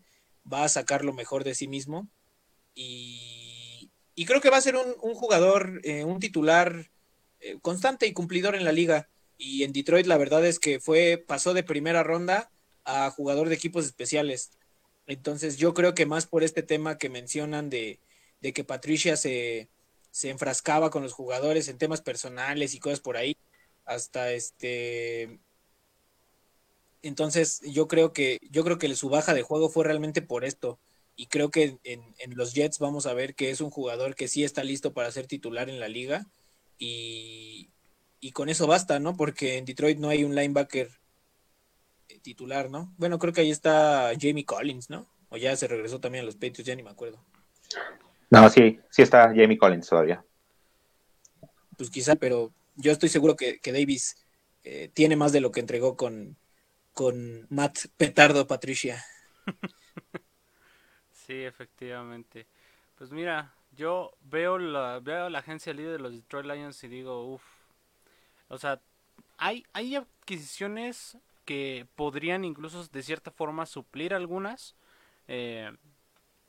[0.52, 2.10] va a sacar lo mejor de sí mismo
[2.74, 6.92] y, y creo que va a ser un, jugador, eh, un titular
[7.64, 9.10] constante y cumplidor en la liga
[9.42, 12.52] y en Detroit la verdad es que fue, pasó de primera ronda
[12.86, 14.52] a jugador de equipos especiales.
[15.08, 18.00] Entonces yo creo que más por este tema que mencionan de,
[18.40, 19.68] de que Patricia se,
[20.12, 23.36] se, enfrascaba con los jugadores en temas personales y cosas por ahí,
[23.86, 25.40] hasta este...
[27.02, 30.80] Entonces yo creo que yo creo que su baja de juego fue realmente por esto
[31.16, 34.28] y creo que en, en los Jets vamos a ver que es un jugador que
[34.28, 36.28] sí está listo para ser titular en la liga
[36.78, 37.72] y,
[38.22, 39.18] y con eso basta, ¿no?
[39.18, 40.90] Porque en Detroit no hay un linebacker
[42.22, 42.94] titular, ¿no?
[42.98, 45.08] Bueno, creo que ahí está Jamie Collins, ¿no?
[45.30, 47.20] O ya se regresó también a los Patriots, ya ni me acuerdo.
[48.30, 50.24] No, sí, sí está Jamie Collins todavía.
[51.78, 54.18] Pues quizá, pero yo estoy seguro que, que Davis
[54.64, 56.38] eh, tiene más de lo que entregó con,
[56.94, 59.04] con Matt Petardo Patricia.
[61.12, 62.48] Sí, efectivamente.
[62.98, 67.26] Pues mira, yo veo la, veo la agencia líder de los Detroit Lions y digo,
[67.26, 67.44] uff.
[68.52, 68.82] O sea,
[69.38, 74.76] hay, hay adquisiciones que podrían incluso de cierta forma suplir algunas
[75.28, 75.72] eh,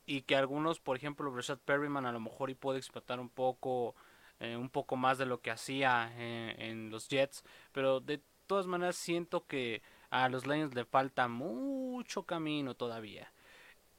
[0.05, 3.95] y que algunos por ejemplo Rashad Perryman a lo mejor y puede explotar un poco
[4.41, 8.67] eh, un poco más de lo que hacía en, en, los Jets pero de todas
[8.67, 13.33] maneras siento que a los Lions le falta mucho camino todavía.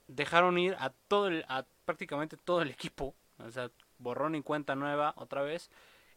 [0.08, 4.76] Dejaron ir a todo el, a prácticamente todo el equipo o sea borrón y cuenta
[4.76, 5.72] nueva otra vez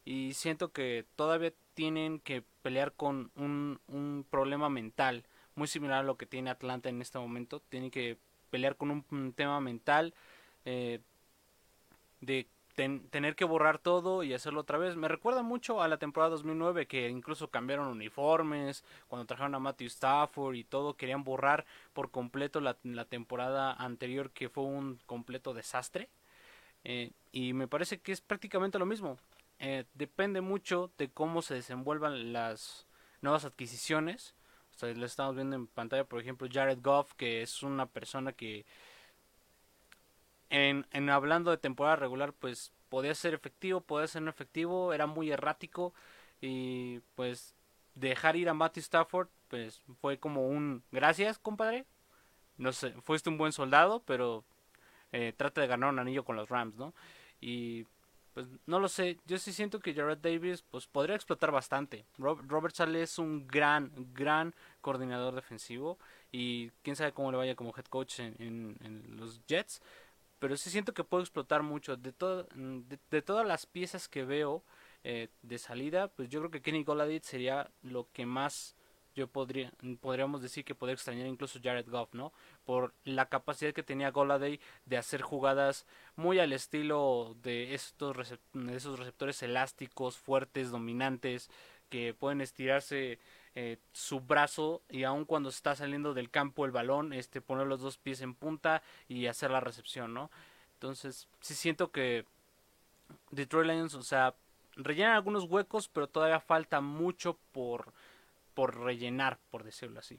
[0.05, 6.03] y siento que todavía tienen que pelear con un, un problema mental muy similar a
[6.03, 7.61] lo que tiene Atlanta en este momento.
[7.69, 8.17] Tienen que
[8.51, 10.15] pelear con un, tema mental
[10.65, 11.01] eh,
[12.21, 14.97] de tener que borrar todo y hacerlo otra vez.
[14.97, 19.89] Me recuerda mucho a la temporada 2009 que incluso cambiaron uniformes, cuando trajeron a Matthew
[19.89, 26.09] Stafford y todo, querían borrar por completo la, temporada anterior que fue un completo desastre.
[26.85, 29.19] Eh, y me parece que es prácticamente lo mismo.
[29.59, 32.87] Eh, depende mucho de cómo se desenvuelvan las
[33.23, 34.35] nuevas adquisiciones.
[34.75, 38.33] O sea, lo estamos viendo en pantalla, por ejemplo, Jared Goff, que es una persona
[38.33, 38.67] que
[40.51, 45.31] en, hablando de temporada regular, pues podía ser efectivo, podía ser no efectivo, era muy
[45.31, 45.93] errático
[46.41, 47.55] y pues
[47.95, 51.87] dejar ir a Matthew Stafford, pues fue como un gracias, compadre.
[52.59, 54.45] No sé, fuiste un buen soldado, pero
[55.13, 56.95] eh, trata de ganar un anillo con los Rams, ¿no?
[57.41, 57.87] Y
[58.37, 62.05] pues no lo sé, yo sí siento que Jared Davis pues podría explotar bastante.
[62.19, 65.99] Robert Sale es un gran, gran coordinador defensivo
[66.31, 68.77] y quién sabe cómo le vaya como head coach en,
[69.09, 69.81] los Jets.
[70.39, 71.97] Pero sí siento que puede explotar mucho.
[71.97, 74.63] De, todo, de, todas las piezas que veo
[75.03, 78.77] eh, de salida, pues yo creo que Kenny Goladit sería lo que más
[79.17, 82.33] yo podría, podríamos decir que podría extrañar incluso Jared Goff, ¿no?
[82.65, 88.15] Por la capacidad que tenía Goladay de hacer jugadas muy al estilo de estos
[88.71, 91.51] esos receptores elásticos, fuertes, dominantes,
[91.89, 93.19] que pueden estirarse
[93.55, 97.81] eh, su brazo y aun cuando está saliendo del campo el balón, este, poner los
[97.81, 100.31] dos pies en punta y hacer la recepción, ¿no?
[100.75, 102.27] Entonces, sí siento que
[103.31, 104.35] Detroit Lions, o sea,
[104.77, 107.95] rellenan algunos huecos, pero todavía falta mucho por
[108.57, 110.19] por rellenar, por decirlo así.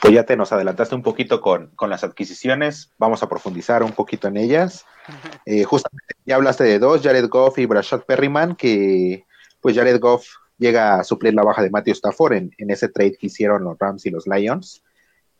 [0.00, 4.26] Pues ya te nos adelantaste un poquito con, las adquisiciones, vamos a profundizar un poquito
[4.26, 4.84] en ellas.
[5.46, 9.26] Eh, justamente ya hablaste de dos, Jared Goff y Brashad Perryman, que
[9.60, 13.26] pues Jared Goff llega a suplir la baja de Matthew Stafford en, ese trade que
[13.26, 14.82] hicieron los Rams y los Lions.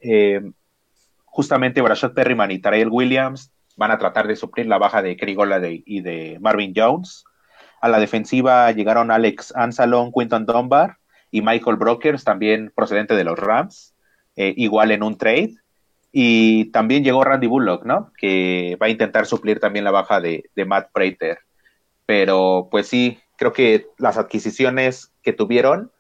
[0.01, 0.43] Eh,
[1.25, 5.59] justamente Brashad Perryman y Tarail Williams van a tratar de suplir la baja de Krigola
[5.67, 7.25] y de Marvin Jones.
[7.85, 10.97] A la defensiva llegaron Alex Ansalon, Quinton Dunbar
[11.31, 13.95] y Michael Brokers, también procedente de los Rams,
[14.37, 15.57] eh, igual en un trade.
[16.11, 18.11] Y también llegó Randy Bullock, ¿no?
[18.17, 21.41] Que va a intentar suplir también la baja de, Matt Prater.
[22.07, 25.93] Pero pues sí, creo que las adquisiciones que tuvieron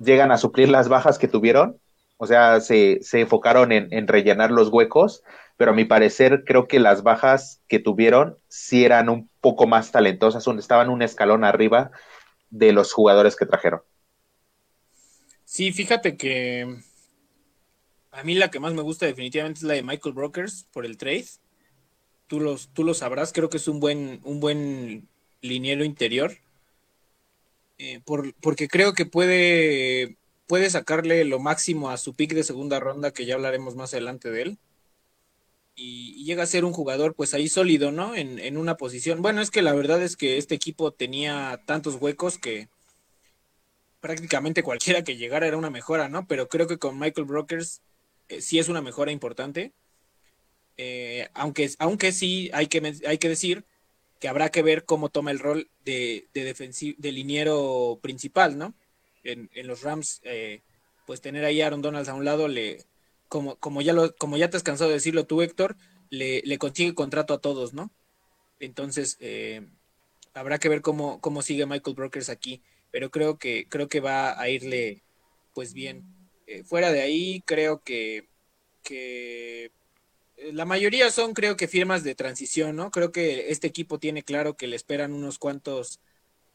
[0.00, 1.78] llegan a suplir las bajas que tuvieron.
[2.16, 5.22] O sea, se, enfocaron en, en, rellenar los huecos,
[5.62, 9.92] pero a mi parecer creo que las bajas que tuvieron sí eran un poco más
[9.92, 11.92] talentosas, estaban un escalón arriba
[12.50, 13.80] de los jugadores que trajeron.
[15.44, 16.82] Sí, fíjate que
[18.10, 20.96] a mí la que más me gusta definitivamente es la de Michael Brokers por el
[20.96, 21.26] trade.
[22.26, 25.06] Tú, los, tú lo sabrás, creo que es un buen, un buen
[25.42, 26.38] liniero interior.
[27.78, 28.00] Eh,
[28.40, 30.16] porque creo que puede,
[30.48, 34.28] puede sacarle lo máximo a su pick de segunda ronda, que ya hablaremos más adelante
[34.28, 34.58] de él
[35.74, 38.14] y, llega a ser un jugador pues ahí sólido, ¿no?
[38.14, 39.22] En, en, una posición.
[39.22, 42.68] Bueno, es que la verdad es que este equipo tenía tantos huecos que
[44.00, 46.26] prácticamente cualquiera que llegara era una mejora, ¿no?
[46.26, 47.82] Pero creo que con Michael Brokers
[48.28, 49.72] eh, sí es una mejora importante.
[50.76, 53.64] Eh, aunque, aunque sí hay que, hay que decir
[54.20, 58.74] que habrá que ver cómo toma el rol de, de, de liniero principal, ¿no?
[59.24, 60.62] En, en los Rams, eh,
[61.06, 62.84] pues tener ahí a Aaron Donalds a un lado le,
[63.32, 65.78] como, como, ya como ya te has cansado de decirlo tú, Héctor,
[66.10, 67.90] le, le consigue contrato a todos, ¿no?
[68.60, 69.66] Entonces, eh,
[70.34, 74.38] habrá que ver cómo, cómo sigue Michael Brokers aquí, pero creo que, creo que va
[74.38, 75.02] a irle
[75.54, 76.04] pues bien.
[76.46, 78.28] Eh, fuera de ahí, creo que,
[78.82, 79.72] que
[80.36, 82.90] eh, la mayoría son, creo que, firmas de transición, ¿no?
[82.90, 86.00] Creo que este equipo tiene claro que le esperan unos cuantos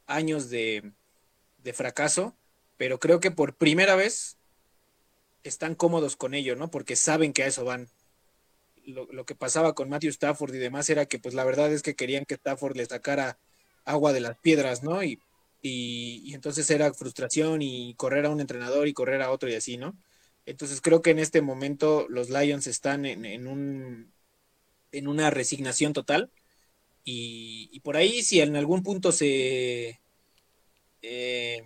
[0.06, 0.92] años de,
[1.58, 2.36] de fracaso,
[2.78, 4.37] pero creo que por primera vez
[5.48, 6.70] están cómodos con ello, ¿no?
[6.70, 7.90] Porque saben que a eso van.
[8.86, 11.96] Lo, que pasaba con Matthew Stafford y demás era que, pues la verdad es que
[11.96, 13.38] querían que Stafford le sacara
[13.84, 15.04] agua de las piedras, ¿no?
[15.04, 15.20] Y,
[15.62, 19.78] y, entonces era frustración y correr a un entrenador y correr a otro y así,
[19.78, 19.98] ¿no?
[20.46, 24.14] Entonces creo que en este momento los Lions están en, un,
[24.94, 26.32] en una resignación total.
[27.04, 30.00] Y, y, por ahí, si en algún punto se,
[31.02, 31.64] eh,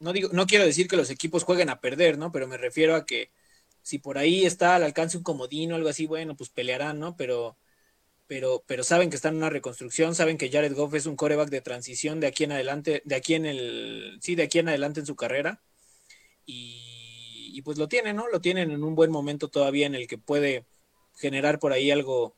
[0.00, 2.32] no digo, no quiero decir que los equipos jueguen a perder, ¿no?
[2.32, 3.30] Pero me refiero a que
[3.82, 7.16] si por ahí está al alcance un comodín o algo así, bueno, pues pelearán, ¿no?
[7.16, 7.56] Pero,
[8.26, 11.48] pero, pero saben que están en una reconstrucción, saben que Jared Goff es un coreback
[11.50, 15.00] de transición de aquí en adelante, de aquí en el, sí, de aquí en adelante
[15.00, 15.62] en su carrera.
[16.46, 18.28] Y, y pues lo tienen, ¿no?
[18.28, 20.66] Lo tienen en un buen momento todavía en el que puede
[21.16, 22.36] generar por ahí algo,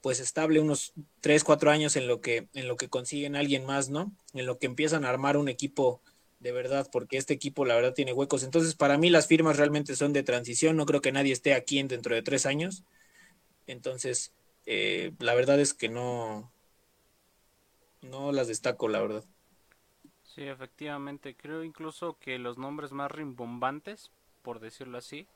[0.00, 3.90] pues estable unos 3, 4 años en lo que en lo que consiguen alguien más,
[3.90, 4.14] ¿no?
[4.34, 6.02] En lo que empiezan a armar un equipo
[6.40, 8.42] de verdad, porque este equipo la verdad tiene huecos.
[8.42, 11.78] Entonces, para mí las firmas realmente son de transición, no creo que nadie esté aquí
[11.78, 12.82] en dentro de tres años.
[13.66, 14.32] Entonces,
[14.66, 16.50] eh, la verdad es que no,
[18.02, 19.24] no las destaco, la verdad.
[20.24, 24.10] Sí, efectivamente, creo incluso que los nombres más rimbombantes,
[24.42, 25.26] por decirlo así,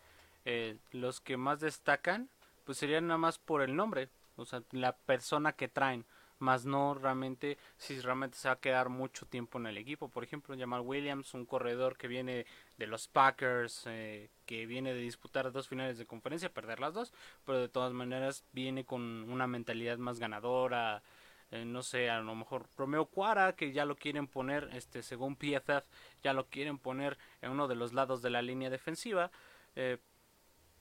[0.45, 2.29] eh, los que más destacan,
[2.64, 6.05] pues serían nada más por el nombre, o sea, la persona que traen
[6.44, 10.09] más no realmente si realmente se va a quedar mucho tiempo en el equipo.
[10.09, 12.46] Por ejemplo, Jamal Williams, un corredor que viene
[12.78, 17.12] de los Packers, eh, que viene de disputar dos finales de conferencia, perder las dos,
[17.44, 21.02] pero de todas maneras viene con una mentalidad más ganadora.
[21.50, 25.37] Eh, no sé, a lo mejor Romeo Cuara, que ya lo quieren poner, este, según
[25.37, 25.87] PFF,
[26.22, 29.30] ya lo quieren poner en uno de los lados de la línea defensiva.
[29.76, 29.98] Eh,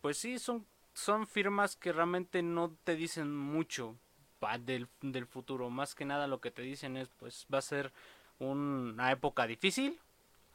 [0.02, 3.98] pues sí, son, son firmas que realmente no te dicen mucho
[4.60, 5.70] del, del futuro.
[5.70, 7.92] Más que nada lo que te dicen es, pues va a ser
[8.40, 10.00] una época difícil,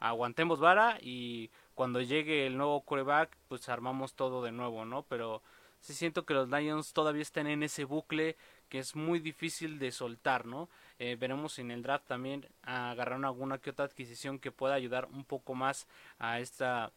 [0.00, 5.04] aguantemos vara y cuando llegue el nuevo coreback, pues armamos todo de nuevo, ¿no?
[5.04, 5.42] Pero
[5.80, 8.36] sí siento que los Lions todavía están en ese bucle
[8.68, 10.68] que es muy difícil de soltar, ¿no?
[10.98, 15.24] Eh, veremos en el draft también agarrar alguna que otra adquisición que pueda ayudar un
[15.24, 15.86] poco más
[16.18, 16.92] a esta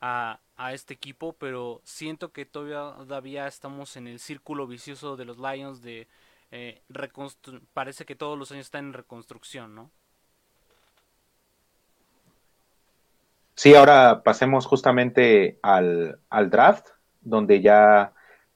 [0.00, 5.38] a, a, este equipo, pero siento que todavía, estamos en el círculo vicioso de los
[5.38, 6.06] Lions de
[6.50, 6.82] eh,
[7.72, 9.90] parece que todos los años están en reconstrucción, ¿no?
[13.54, 16.88] Sí, ahora pasemos justamente al, al draft,
[17.20, 18.12] donde ya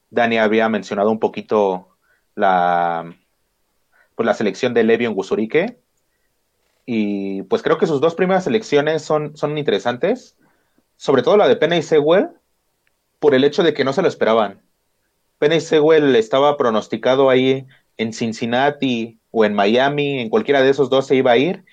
[0.09, 1.95] Dani había mencionado un poquito
[2.33, 3.13] la,
[4.15, 5.79] pues la selección de Levion Gusurique.
[6.85, 10.37] Y pues creo que sus dos primeras selecciones son, son interesantes
[10.97, 12.29] sobre todo la de Penny Sewell,
[13.19, 14.61] por el hecho de que no se lo esperaban.
[15.39, 17.65] Penny Sewell estaba pronosticado ahí
[17.97, 21.65] en Cincinnati o en Miami, en cualquiera de esos dos se iba a ir,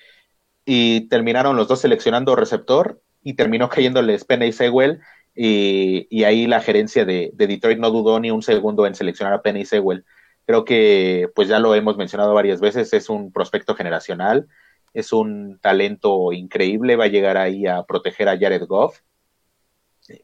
[0.65, 4.99] y terminaron los dos seleccionando receptor, y terminó cayéndoles Penny Sewell,
[5.35, 9.33] y, y, ahí la gerencia de, de, Detroit no dudó ni un segundo en seleccionar
[9.33, 10.05] a Penny Sewell.
[10.45, 14.47] Creo que, pues ya lo hemos mencionado varias veces, es un prospecto generacional,
[14.93, 18.99] es un talento increíble, va a llegar ahí a proteger a Jared Goff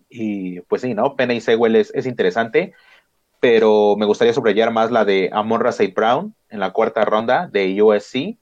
[0.09, 1.15] y pues sí, ¿no?
[1.15, 2.73] Penny Sewell es, es, interesante,
[3.39, 5.93] pero me gustaría subrayar más la de Amon St.
[5.95, 8.37] Brown en la cuarta ronda de USC,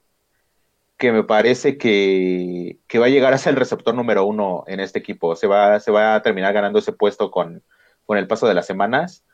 [0.96, 4.80] que me parece que, que, va a llegar a ser el receptor número uno en
[4.80, 5.36] este equipo.
[5.36, 7.62] Se va, se va a terminar ganando ese puesto con,
[8.04, 9.24] con el paso de las semanas.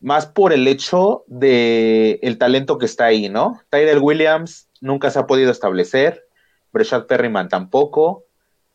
[0.00, 3.60] Más por el hecho de el talento que está ahí, ¿no?
[3.70, 6.26] Tyrell Williams nunca se ha podido establecer,
[6.72, 8.24] Breshad Perryman tampoco,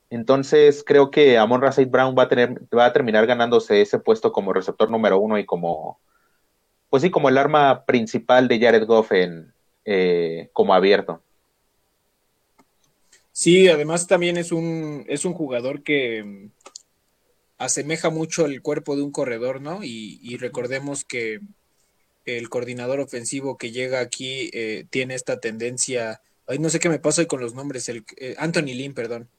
[0.09, 1.89] entonces creo que Amon St.
[1.89, 5.45] Brown va a tener, va a terminar ganándose ese puesto como receptor número uno y
[5.45, 5.99] como,
[6.89, 9.53] pues sí, como el arma principal de Jared Goff en,
[9.85, 11.21] eh, como abierto.
[13.31, 16.51] Sí, además también es un, es un jugador que mm,
[17.59, 19.83] asemeja mucho el cuerpo de un corredor, ¿no?
[19.83, 21.39] Y, recordemos que
[22.25, 26.99] el coordinador ofensivo que llega aquí eh, tiene esta tendencia, ay, no sé qué me
[26.99, 29.29] pasa hoy con los nombres, el, eh, Anthony Lynn, perdón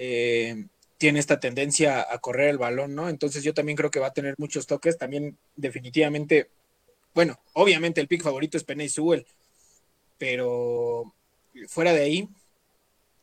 [0.00, 3.08] eh, tiene esta tendencia a correr el balón, ¿no?
[3.08, 4.96] Entonces yo también creo que va a tener muchos toques.
[4.96, 6.50] También definitivamente,
[7.14, 9.26] bueno, obviamente el pick favorito es Penny Sewell,
[10.16, 11.14] pero
[11.66, 12.28] fuera de ahí,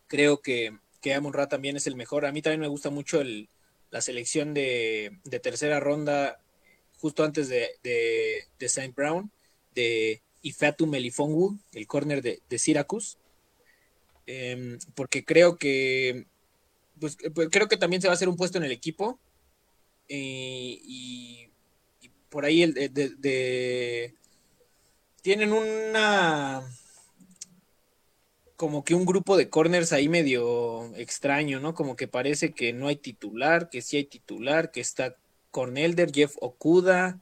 [0.08, 2.26] creo que, que Amon Ra también es el mejor.
[2.26, 6.42] A mí también me gusta mucho la selección de, de, tercera ronda,
[7.00, 9.32] justo antes de, de, Saint Brown,
[9.74, 13.18] de Ifatu Melifongu, el corner de, de Syracuse,
[14.28, 16.26] eh, porque creo que
[17.00, 19.20] pues, eh, pues, creo que también se va a hacer un puesto en el equipo.
[20.08, 21.50] Eh, y,
[22.30, 24.14] por ahí el de,
[25.22, 26.70] tienen una
[28.58, 31.74] como que un grupo de corners ahí medio extraño, ¿no?
[31.74, 35.16] Como que parece que no hay titular, que sí hay titular, que está
[35.52, 37.22] Cornelder, Jeff Okuda,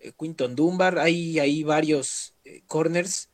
[0.00, 2.34] eh, Quinton Dunbar, hay ahí varios
[2.66, 3.30] corners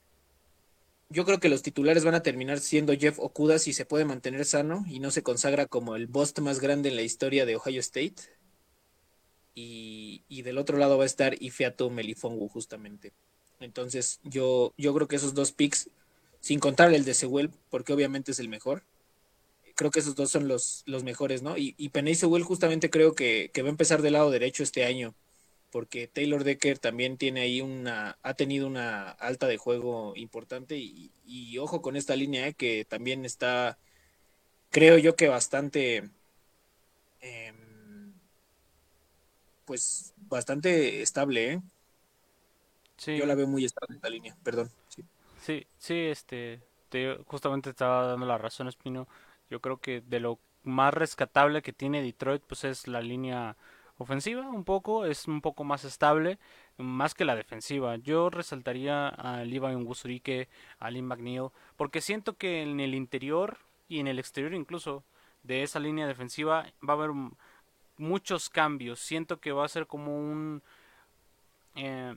[1.12, 4.44] yo creo que los titulares van a terminar siendo Jeff Okuda si se puede mantener
[4.44, 7.80] sano y no se consagra como el bust más grande en la historia de Ohio
[7.80, 8.14] State.
[9.54, 13.12] Y, del otro lado va a estar Ifeato Melifongu, justamente.
[13.60, 15.90] Entonces, yo, yo creo que esos dos picks,
[16.40, 18.82] sin contar el de Sewell, porque obviamente es el mejor,
[19.76, 21.56] creo que esos dos son los, los mejores, ¿no?
[21.58, 24.84] Y, y Penny Sewell justamente creo que, que va a empezar del lado derecho este
[24.84, 25.14] año
[25.72, 31.10] porque Taylor Decker también tiene ahí una, ha tenido una alta de juego importante y,
[31.58, 33.78] ojo con esta línea eh, que también está,
[34.70, 36.10] creo yo que bastante,
[37.20, 38.12] em,
[39.64, 41.62] pues bastante estable, ¿eh?
[43.06, 44.70] Yo la veo muy estable esta línea, perdón.
[44.88, 45.02] Sí,
[45.40, 46.60] sí, sí este,
[46.90, 49.08] te, justamente estaba dando la razón, Espino.
[49.50, 53.56] Yo creo que de lo más rescatable que tiene Detroit, pues es la línea
[53.98, 56.38] ofensiva, un poco, es un poco más estable,
[56.76, 57.96] más que la defensiva.
[57.96, 64.00] Yo resaltaría a Levi Ungusurique, a Lynn McNeil, porque siento que en el interior y
[64.00, 65.04] en el exterior incluso
[65.42, 67.10] de esa línea defensiva va a haber
[67.96, 69.00] muchos cambios.
[69.00, 70.62] Siento que va a ser como un
[71.74, 72.14] eh,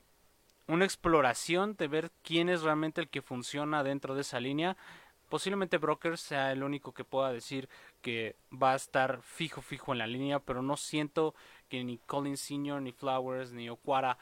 [0.68, 4.78] una exploración de ver quién es realmente el que funciona dentro de esa línea.
[5.30, 7.70] Posiblemente Broker sea el único que pueda decir
[8.02, 11.36] que va a estar fijo fijo en la línea, pero no siento
[11.70, 14.18] que ni Collins Senior, ni Flowers, ni Okwara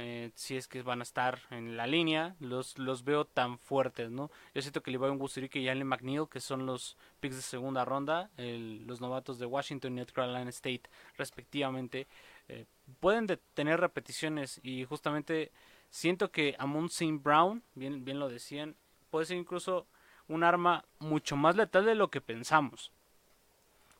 [0.00, 4.12] eh, si es que van a estar en la línea, los, los veo tan fuertes,
[4.12, 4.30] ¿no?
[4.54, 8.30] Yo siento que Levi Ungusirike y Allen McNeil, que son los picks de segunda ronda,
[8.36, 10.82] los novatos de Washington y North Carolina State,
[11.16, 12.06] respectivamente,
[12.46, 12.66] eh,
[13.00, 15.50] pueden tener repeticiones y justamente
[15.90, 17.18] siento que Amon St.
[17.20, 18.76] Brown, bien, bien lo decían,
[19.10, 19.88] puede ser incluso
[20.28, 22.92] un arma mucho más letal de lo que pensamos.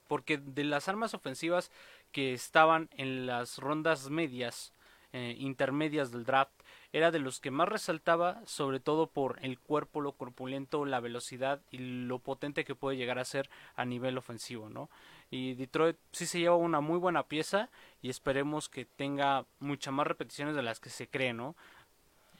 [0.06, 1.72] Porque de las armas ofensivas
[2.12, 4.72] que estaban en las rondas medias,
[5.12, 6.52] eh, intermedias del draft,
[6.92, 11.60] era de los que más resaltaba, sobre todo por el cuerpo, lo corpulento, la velocidad
[11.70, 14.88] y lo potente que puede llegar a ser a nivel ofensivo, ¿no?
[15.30, 17.68] Y Detroit sí se lleva una muy buena pieza
[18.00, 21.54] y esperemos que tenga muchas más repeticiones de las que se cree, ¿no?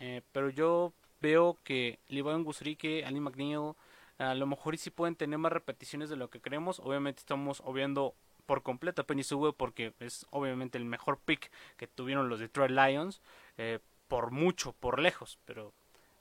[0.00, 3.74] Eh, pero yo veo que Levi Gusrique, Ali McNeil,
[4.18, 6.80] a lo mejor sí pueden tener más repeticiones de lo que creemos.
[6.80, 8.14] Obviamente estamos obviando
[8.49, 12.70] por completo a Penny Sewell porque es obviamente el mejor pick que tuvieron los Detroit
[12.70, 13.20] Lions.
[13.59, 13.78] Eh,
[14.09, 15.38] por mucho, por lejos.
[15.44, 15.72] Pero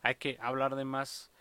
[0.03, 1.31] hay que hablar de más,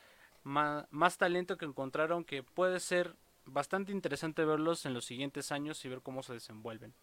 [0.44, 3.14] más, talento que encontraron que puede ser
[3.44, 6.94] bastante interesante verlos en los siguientes años y ver cómo se desenvuelven.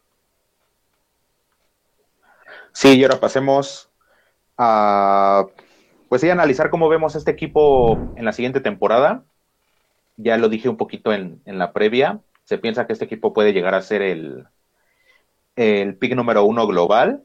[2.71, 3.89] Sí, y ahora pasemos
[4.57, 5.45] a
[6.07, 9.23] pues sí, analizar cómo vemos este equipo en la siguiente temporada.
[10.15, 12.19] Ya lo dije un poquito en, la previa.
[12.43, 14.47] Se piensa que este equipo puede llegar a ser el,
[15.55, 17.23] el pick número uno global.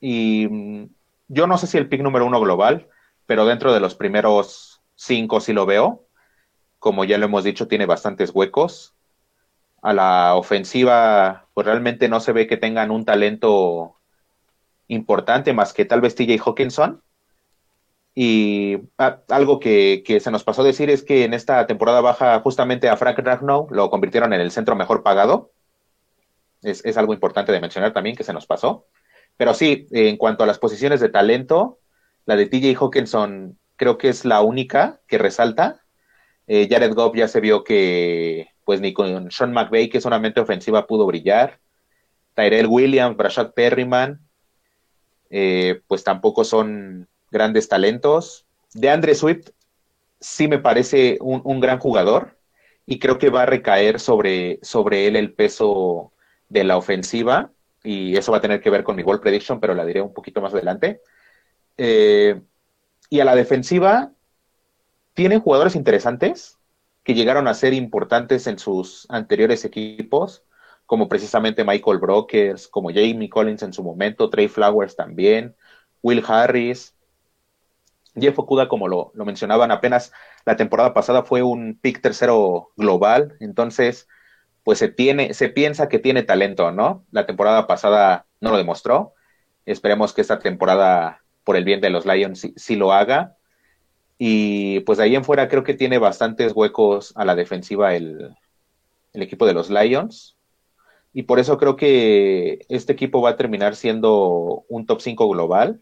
[0.00, 0.88] Y mm,
[1.28, 2.88] yo no sé si el pick número uno global,
[3.26, 6.06] pero dentro de los primeros cinco sí lo veo.
[6.78, 8.94] Como ya lo hemos dicho, tiene bastantes huecos.
[9.82, 13.96] A la ofensiva, pues realmente no se ve que tengan un talento
[14.88, 17.02] importante más que tal vez TJ Hawkinson.
[18.20, 22.88] Y ah, algo que, se nos pasó decir es que en esta temporada baja justamente
[22.88, 25.52] a Frank Ragnow lo convirtieron en el centro mejor pagado.
[26.62, 28.86] Es, es, algo importante de mencionar también que se nos pasó.
[29.36, 31.78] Pero sí, en cuanto a las posiciones de talento,
[32.26, 35.84] la de TJ Hawkinson creo que es la única que resalta.
[36.48, 40.18] Eh, Jared Goff ya se vio que pues ni con Sean McVay, que es una
[40.18, 41.60] mente ofensiva, pudo brillar.
[42.34, 44.18] Tyrell Williams, Brashad Perryman,
[45.30, 48.46] eh, pues tampoco son grandes talentos.
[48.74, 49.50] De Andre Swift
[50.20, 52.38] sí me parece un, gran jugador
[52.86, 56.12] y creo que va a recaer sobre, sobre él el peso
[56.48, 57.52] de la ofensiva
[57.84, 60.12] y eso va a tener que ver con mi ball prediction, pero la diré un
[60.12, 61.00] poquito más adelante.
[61.76, 62.40] Eh,
[63.10, 64.12] y a la defensiva,
[65.14, 66.58] tienen jugadores interesantes
[67.04, 70.44] que llegaron a ser importantes en sus anteriores equipos
[70.88, 75.54] como precisamente Michael Brokers, como Jamie Collins en su momento, Trey Flowers también,
[76.02, 76.94] Will Harris,
[78.20, 80.12] Jeff Okuda, como lo, mencionaban, apenas
[80.44, 84.08] la temporada pasada fue un pick tercero global, entonces,
[84.64, 87.04] pues se tiene, se piensa que tiene talento, ¿no?
[87.10, 89.14] La temporada pasada no lo demostró.
[89.66, 93.36] Esperemos que esta temporada, por el bien de los Lions, sí, lo haga.
[94.18, 98.34] Y pues de ahí en fuera creo que tiene bastantes huecos a la defensiva el,
[99.12, 100.36] el equipo de los Lions.
[101.12, 105.80] Y por eso creo que este equipo va a terminar siendo un top 5 global.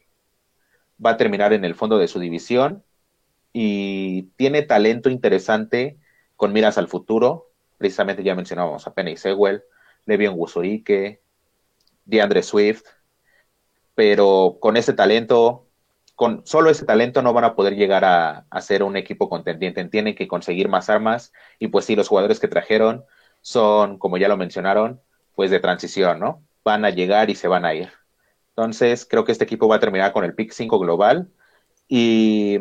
[1.05, 2.85] Va a terminar en el fondo de su división.
[3.53, 5.99] Y tiene talento interesante
[6.37, 7.53] con miras al futuro.
[7.79, 9.63] Precisamente ya mencionábamos a Penny Sewell,
[10.05, 11.23] Levion Wusurike,
[12.05, 12.85] DeAndre Swift.
[13.95, 15.69] Pero con ese talento,
[16.15, 19.85] con solo ese talento no van a poder llegar a, a ser un equipo contendiente.
[19.87, 21.33] Tienen que conseguir más armas.
[21.59, 23.05] Y pues sí, los jugadores que trajeron
[23.41, 25.01] son, como ya lo mencionaron,
[25.35, 26.43] pues de transición, ¿no?
[26.65, 27.91] Van a llegar y se van a ir.
[28.57, 31.29] Entonces, creo que este equipo va a terminar con el pick 5 global
[31.89, 32.59] y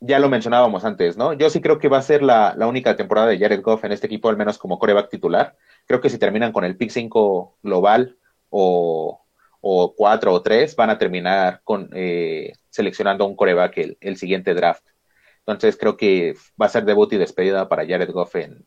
[0.00, 1.34] ya lo mencionábamos antes, ¿no?
[1.34, 4.06] Yo sí creo que va a ser la, única temporada de Jared Goff en este
[4.06, 5.54] equipo, al menos como coreback titular.
[5.86, 8.16] Creo que si terminan con el pick 5 global
[8.48, 9.20] o,
[9.60, 14.54] o 4 o 3, van a terminar con eh, seleccionando un coreback el, el, siguiente
[14.54, 14.84] draft.
[15.40, 18.64] Entonces creo que va a ser debut y despedida para Jared Goff en,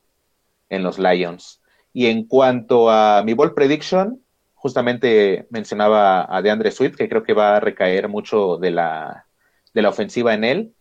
[0.70, 1.60] en los Lions.
[1.92, 4.22] Y en cuanto a mi ball prediction,
[4.62, 9.26] justamente mencionaba a DeAndre Swift, que creo que va a recaer mucho de la,
[9.74, 10.76] de la ofensiva en él.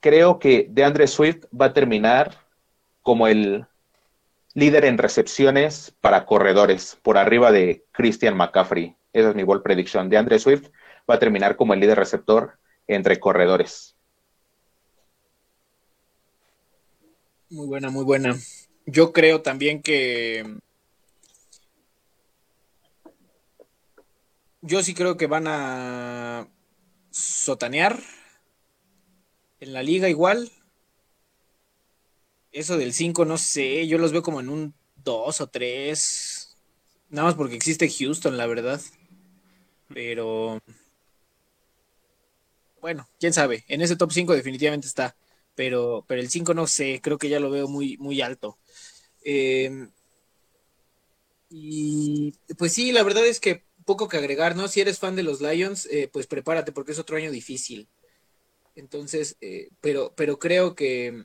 [0.00, 2.38] Creo que DeAndre Swift va a terminar
[3.02, 3.66] como el
[4.54, 8.96] líder en recepciones para corredores, por arriba de Christian McCaffrey.
[9.12, 10.08] Esa es mi ball prediction.
[10.08, 10.70] DeAndre Swift
[11.08, 13.94] va a terminar como el líder receptor entre corredores.
[17.50, 18.38] Muy buena, muy buena.
[18.86, 20.56] Yo creo también que.
[24.62, 26.46] Yo sí creo que van a
[27.10, 27.98] sotanear
[29.60, 30.50] en la liga igual.
[32.52, 36.56] Eso del 5, no sé, yo los veo como en un 2 o 3.
[37.08, 38.80] Nada más porque existe Houston, la verdad.
[39.88, 40.60] Pero.
[42.80, 43.64] Bueno, quién sabe.
[43.68, 45.16] En ese top 5 definitivamente está.
[45.54, 48.58] Pero, pero el 5 no sé, creo que ya lo veo muy, muy alto.
[49.22, 49.90] Em,
[51.50, 54.68] y pues sí, la verdad es que poco que agregar, ¿no?
[54.68, 57.88] Si eres fan de los Lions, eh, pues prepárate porque es otro año difícil.
[58.76, 61.24] Entonces, eh, pero, pero creo que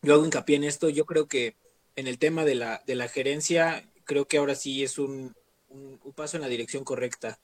[0.00, 1.56] yo hago hincapié en esto, yo creo que
[1.96, 5.34] en el tema de la, de la gerencia, creo que ahora sí es un,
[5.70, 7.40] un, paso en la dirección correcta.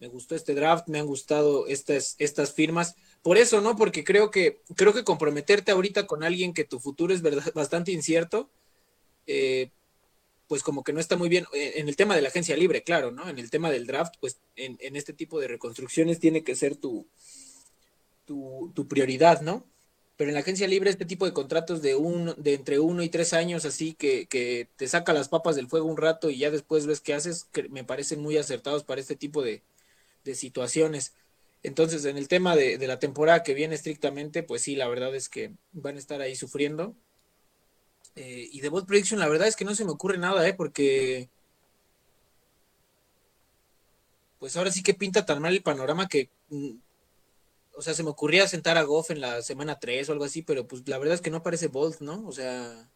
[0.00, 2.94] Me gustó este draft, me han gustado estas, estas firmas.
[3.22, 3.74] Por eso, ¿no?
[3.74, 7.90] Porque creo que, creo que comprometerte ahorita con alguien que tu futuro es verdad, bastante
[7.90, 8.50] incierto,
[9.26, 9.70] eh,
[10.48, 11.46] pues como que no está muy bien.
[11.52, 13.28] Eh, en el tema de la agencia libre, claro, ¿no?
[13.28, 17.06] En el tema del draft, pues en, este tipo de reconstrucciones tiene que ser tu,
[18.24, 19.64] tu, prioridad, ¿no?
[20.16, 23.10] pero en la agencia libre este tipo de contratos de, un, de entre uno y
[23.10, 26.50] tres años, así que, que, te saca las papas del fuego un rato y ya
[26.50, 29.62] después ves qué haces, me parecen muy acertados para este tipo de,
[30.26, 31.14] de situaciones.
[31.62, 35.28] Entonces, en el tema de, la temporada que viene estrictamente, pues sí, la verdad es
[35.28, 36.94] que van a estar ahí sufriendo.
[38.16, 40.54] Eh, y de Bot Prediction, la verdad es que no se me ocurre nada, ¿eh?
[40.54, 41.28] Porque...
[44.38, 46.76] Pues ahora sí que pinta tan mal el panorama que mm,
[47.76, 50.40] o sea, se me ocurría sentar a Goff en la semana 3 o algo así,
[50.42, 52.26] pero pues la verdad es que no parece Bolt, ¿no?
[52.26, 52.88] O sea,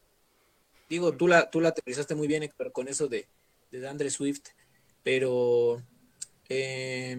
[0.88, 3.28] digo, tú la, tú la aterrizaste muy bien, con eso de,
[3.70, 4.40] de Andre Swift,
[5.02, 5.82] pero
[6.48, 7.14] eh,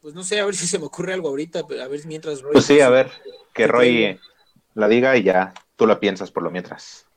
[0.00, 2.54] pues no sé, a ver si se me ocurre algo ahorita, a ver mientras Roy.
[2.54, 3.10] Pues sí, a ver,
[3.52, 4.18] que Roy
[4.74, 5.52] la diga y ya
[5.82, 7.08] tú la piensas por lo mientras.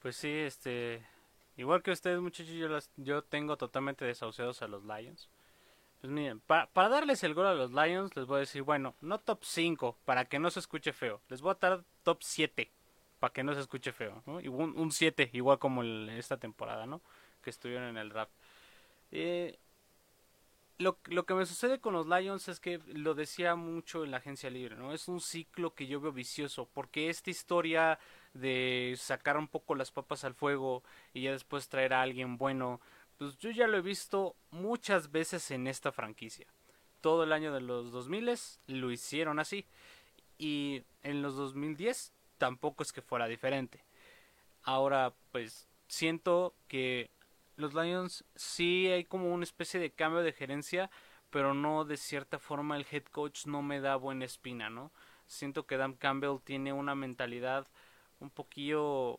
[0.00, 1.04] Pues sí, este,
[1.56, 5.28] igual que ustedes muchachos, yo, las, yo tengo totalmente desahuciados a los Lions.
[6.00, 9.18] Pues miren, para, darles el gol a los Lions, les voy a decir, bueno, no
[9.18, 11.20] top 5, para que no se escuche feo.
[11.30, 12.70] Les voy a dar top 7,
[13.18, 14.22] para que no se escuche feo.
[14.24, 14.34] ¿no?
[14.36, 17.00] Un, 7, igual como esta temporada, ¿no?
[17.42, 18.30] Que estuvieron en el draft.
[19.10, 19.58] Eh,
[20.78, 24.18] lo, lo, que me sucede con los Lions es que lo decía mucho en la
[24.18, 24.92] agencia libre, ¿no?
[24.92, 27.98] Es un ciclo que yo veo vicioso, porque esta historia
[28.34, 32.80] de sacar un poco las papas al fuego y ya después traer a alguien bueno
[33.22, 36.46] pues yo ya lo he visto muchas veces en esta franquicia.
[37.00, 38.32] Todo el año de los 2000
[38.66, 39.64] lo hicieron así.
[40.38, 43.84] Y en los 2010 tampoco es que fuera diferente.
[44.64, 47.10] Ahora, pues siento que
[47.62, 50.90] los Lions sí hay como una especie de cambio de gerencia,
[51.30, 54.92] pero no de cierta forma el head coach no me da buena espina, ¿no?
[55.26, 57.66] Siento que Dan Campbell tiene una mentalidad
[58.20, 59.18] un poquillo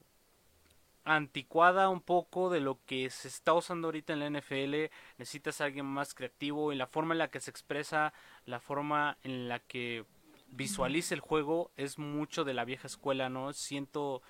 [1.06, 4.92] anticuada un poco de lo que se está usando ahorita en la NFL.
[5.18, 8.14] Necesitas a alguien más creativo y la forma en la que se expresa,
[8.46, 10.06] la forma en la que
[10.48, 13.54] visualiza el juego es mucho de la vieja escuela, ¿no?
[13.54, 14.22] Siento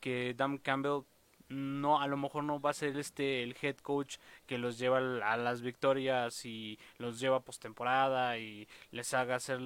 [0.00, 1.04] que Dan Campbell
[1.52, 4.98] no a lo mejor no va a ser este el head coach que los lleva
[4.98, 9.60] a las victorias y los lleva postemporada y les haga ser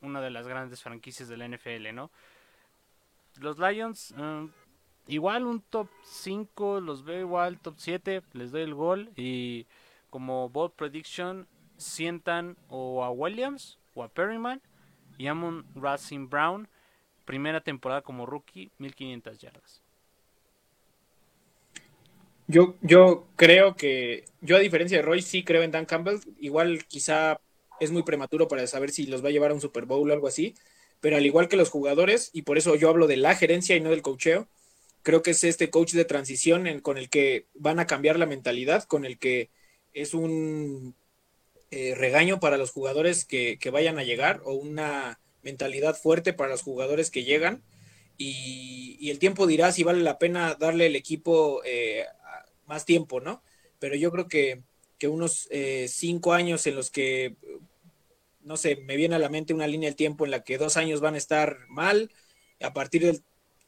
[0.00, 2.10] una de las grandes franquicias de la NFL, ¿no?
[3.40, 4.46] Los Lions mm,
[5.08, 9.66] igual un top 5, los veo igual, top 7, les doy el gol y
[10.10, 11.46] como bold prediction
[11.76, 14.60] sientan o a Williams o a Perryman
[15.18, 16.68] y Amon Racing Brown,
[17.24, 19.82] primera temporada como rookie, 1500 yardas.
[22.52, 26.18] Yo, yo creo que, yo a diferencia de Roy, sí creo en Dan Campbell.
[26.38, 27.40] Igual quizá
[27.80, 30.12] es muy prematuro para saber si los va a llevar a un Super Bowl o
[30.12, 30.54] algo así,
[31.00, 33.80] pero al igual que los jugadores, y por eso yo hablo de la gerencia y
[33.80, 34.48] no del cocheo,
[35.02, 38.84] creo que es este coach de transición con el que van a cambiar la mentalidad,
[38.84, 39.48] con el que
[39.94, 40.94] es un
[41.70, 46.60] eh, regaño para los jugadores que, vayan a llegar o una mentalidad fuerte para los
[46.60, 47.62] jugadores que llegan.
[48.18, 52.04] Y, el tiempo dirá si vale la pena darle el equipo eh,
[52.72, 53.42] más tiempo, ¿no?
[53.78, 54.62] Pero yo creo que,
[55.04, 57.34] unos eh, cinco años en los que,
[58.40, 60.76] no sé, me viene a la mente una línea del tiempo en la que dos
[60.76, 62.08] años van a estar mal,
[62.60, 63.24] a partir del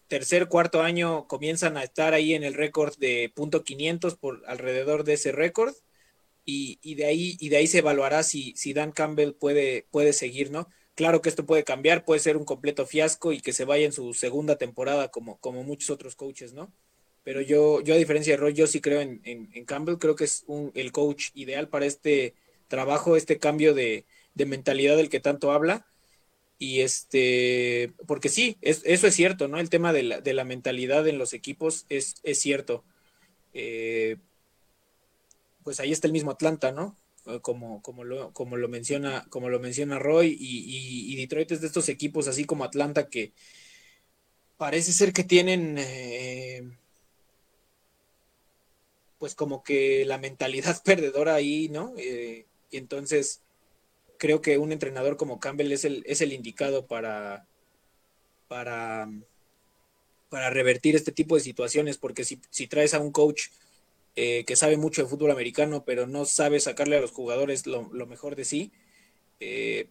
[0.06, 5.02] tercer, cuarto año comienzan a estar ahí en el récord de punto .500 por alrededor
[5.02, 5.74] de ese récord
[6.44, 10.52] y, de ahí y de ahí se evaluará si, si Dan Campbell puede, puede seguir,
[10.52, 10.68] ¿no?
[10.94, 13.92] Claro que esto puede cambiar, puede ser un completo fiasco y que se vaya en
[13.92, 16.72] su segunda temporada como, como muchos otros coaches, ¿no?
[17.24, 20.24] Pero yo, yo a diferencia de Roy, yo sí creo en, en, Campbell, creo que
[20.24, 22.34] es un, el coach ideal para este
[22.68, 24.04] trabajo, este cambio de,
[24.34, 25.86] de mentalidad del que tanto habla
[26.58, 29.58] y este, porque sí, eso es cierto, ¿no?
[29.58, 32.84] El tema de la, de la mentalidad en los equipos es, es cierto.
[33.52, 34.16] Eh,
[35.62, 36.96] pues ahí está el mismo Atlanta, ¿no?
[37.26, 41.66] Eh, como, como, lo, como, lo, menciona, como lo menciona Roy, y, Detroit es de
[41.66, 43.32] estos equipos así como Atlanta que
[44.56, 46.62] parece ser que tienen eh,
[49.24, 51.94] pues como que la mentalidad perdedora ahí, ¿no?
[51.96, 53.40] y entonces
[54.18, 57.46] creo que un entrenador como Campbell es el, es el indicado para,
[58.48, 59.08] para,
[60.28, 63.44] para revertir este tipo de situaciones, porque si, si traes a un coach
[64.14, 67.88] eh, que sabe mucho de fútbol americano, pero no sabe sacarle a los jugadores lo,
[68.06, 68.72] mejor de sí,
[69.40, 69.88] eh,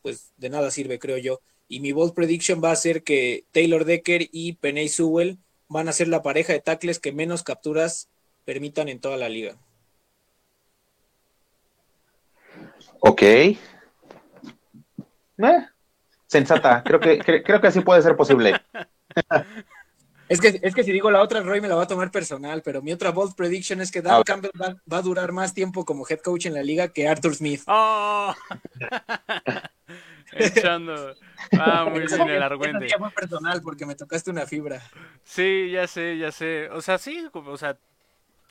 [0.00, 1.42] pues de nada sirve, creo yo.
[1.68, 5.36] Y mi bold prediction va a ser que Taylor Decker y Penny Sewell
[5.68, 8.08] van a ser la pareja de tackles que menos capturas
[8.44, 9.56] permitan en toda la liga.
[13.00, 13.22] Ok.
[13.22, 13.58] Eh,
[16.26, 18.60] sensata, creo que, creo que así puede ser posible.
[20.30, 22.62] Es que, es que si digo la otra, Roy me la va a tomar personal,
[22.62, 26.06] pero mi otra bold prediction es que Dan Campbell va, a durar más tiempo como
[26.08, 27.62] head coach en la liga que Arthur Smith.
[27.66, 28.32] Oh.
[30.32, 31.16] Echando.
[31.58, 32.86] Ah, muy bien el argüente.
[32.86, 34.80] Es muy personal porque me tocaste una fibra.
[35.24, 36.68] Sí, ya sé, ya sé.
[36.70, 37.76] O sea, sí, o sea,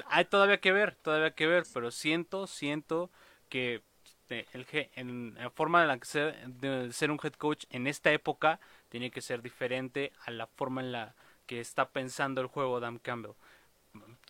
[0.08, 3.10] hay todavía que ver, todavía que ver, pero siento, siento
[3.50, 3.82] que
[4.30, 8.60] este, el, en la forma de, la que ser, un head coach en esta época
[8.90, 11.16] tiene que ser diferente a la forma en la
[11.48, 13.34] que está pensando el juego Dan Campbell.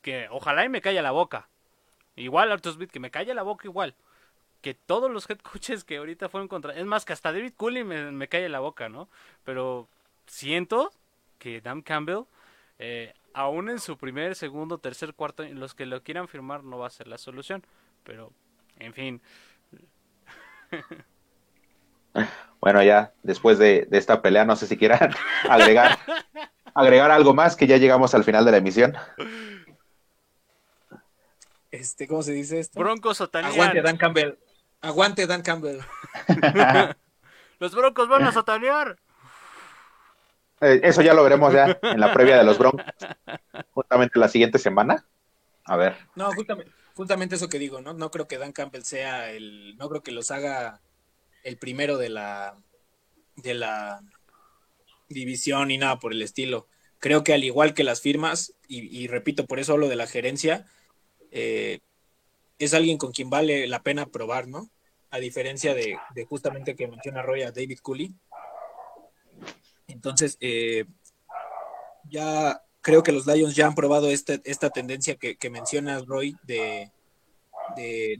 [0.01, 1.49] Que ojalá y me calla la boca.
[2.15, 3.93] Igual Arthur Smith, que me calle la boca igual.
[4.61, 6.73] Que todos los head coaches que ahorita fueron contra...
[6.73, 9.09] Es más, que hasta David Cooley me, me calle la boca, ¿no?
[9.43, 9.89] Pero
[10.27, 10.93] siento
[11.39, 12.23] que Dan Campbell,
[12.77, 16.87] eh, aún en su primer, segundo, tercer, cuarto, los que lo quieran firmar no va
[16.87, 17.63] a ser la solución.
[18.03, 18.31] Pero,
[18.79, 19.21] en fin,
[22.59, 25.13] bueno, ya después de, esta pelea, no sé si quieran
[25.49, 25.97] agregar,
[26.73, 28.95] agregar algo más, que ya llegamos al final de la emisión.
[31.71, 32.79] Este, ¿cómo se dice esto?
[32.79, 34.33] Broncos Aguante Dan Campbell.
[34.81, 35.79] Aguante Dan Campbell.
[37.59, 38.97] los Broncos van a sotanear.
[40.61, 42.85] Eh, eso ya lo veremos ya en la previa de los Broncos.
[43.71, 45.05] Justamente la siguiente semana.
[45.65, 45.95] A ver.
[46.15, 46.31] No,
[46.95, 47.93] justamente, eso que digo, ¿no?
[47.93, 50.81] No creo que Dan Campbell sea el, no creo que los haga
[51.43, 52.57] el primero de la,
[53.35, 54.01] de la
[55.09, 56.67] división ni nada por el estilo.
[56.97, 60.65] Creo que al igual que las firmas, y, repito, por eso hablo de la gerencia,
[61.31, 61.79] eh,
[62.57, 64.69] es alguien con quien vale la pena probar, ¿no?
[65.09, 65.97] A diferencia de,
[66.27, 68.13] justamente que menciona Roy a David Cooley.
[69.89, 70.85] Entonces, eh,
[72.09, 76.37] ya creo que los Lions ya han probado este, esta tendencia que, que mencionas, Roy,
[76.43, 76.91] de,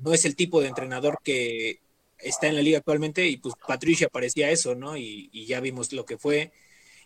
[0.01, 1.79] no es el tipo de entrenador que
[2.17, 4.97] está en la liga actualmente y pues Patricia parecía eso, ¿no?
[4.97, 6.51] Y, ya vimos lo que fue.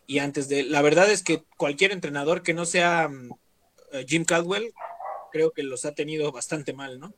[0.08, 3.32] Y antes de, la verdad es que cualquier entrenador que no sea mm,
[3.94, 4.74] eh, Jim Caldwell,
[5.32, 7.14] creo que los ha tenido bastante mal, ¿no?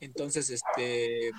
[0.00, 1.32] Entonces, este,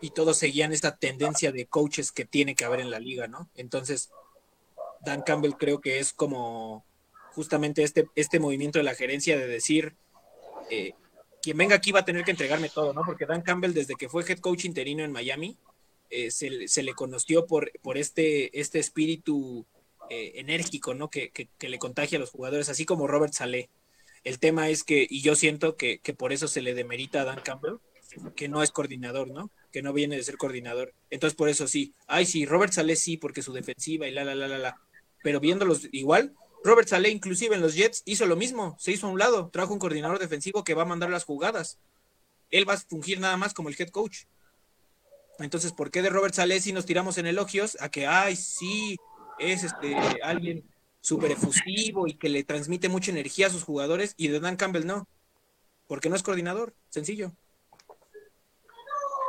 [0.00, 3.48] y todos seguían esta tendencia de coaches que tiene que haber en la liga, ¿no?
[3.54, 4.10] Entonces,
[5.04, 6.84] Dan Campbell creo que es como
[7.32, 9.94] justamente este, este movimiento de la gerencia de decir,
[10.70, 10.94] eh,
[11.42, 13.02] quien venga aquí va a tener que entregarme todo, ¿no?
[13.04, 15.56] Porque Dan Campbell, desde que fue head coach interino en Miami,
[16.10, 19.66] eh, se, le conoció por, por este, este espíritu
[20.08, 21.10] eh, enérgico, ¿no?
[21.10, 23.68] Que, le contagia a los jugadores, así como Robert Saleh.
[24.24, 27.40] El tema es que, y yo siento que, por eso se le demerita a Dan
[27.40, 27.76] Campbell,
[28.34, 29.50] que no es coordinador, ¿no?
[29.72, 30.94] Que no viene de ser coordinador.
[31.10, 31.94] Entonces, por eso sí.
[32.06, 34.80] Ay, sí, Robert Saleh sí, porque su defensiva y la, la, la, la, la.
[35.22, 39.10] Pero viéndolos igual, Robert Saleh, inclusive en los Jets, hizo lo mismo, se hizo a
[39.10, 41.78] un lado, trajo un coordinador defensivo que va a mandar las jugadas.
[42.50, 44.24] Él va a fungir nada más como el head coach.
[45.38, 48.96] Entonces, ¿por qué de Robert Saleh si nos tiramos en elogios a que, ay, sí,
[49.38, 50.64] es este alguien
[51.00, 54.86] súper efusivo y que le transmite mucha energía a sus jugadores y de Dan Campbell
[54.86, 55.06] no?
[55.86, 57.32] Porque no es coordinador, sencillo.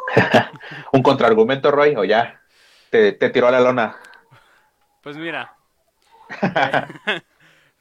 [0.92, 2.42] un contraargumento, Roy, o ya
[2.90, 3.98] te, te tiró a la lona.
[5.02, 5.58] Pues mira,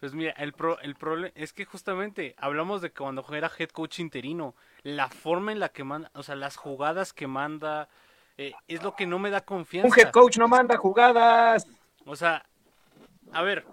[0.01, 3.99] pues mira, el, el problema es que justamente hablamos de que cuando era head coach
[3.99, 7.89] interino, la forma en la que manda, o sea, las jugadas que manda,
[8.37, 9.89] eh, es lo que no me da confianza.
[9.89, 11.67] Un head coach no manda jugadas.
[12.05, 12.45] O sea,
[13.33, 13.67] a ver,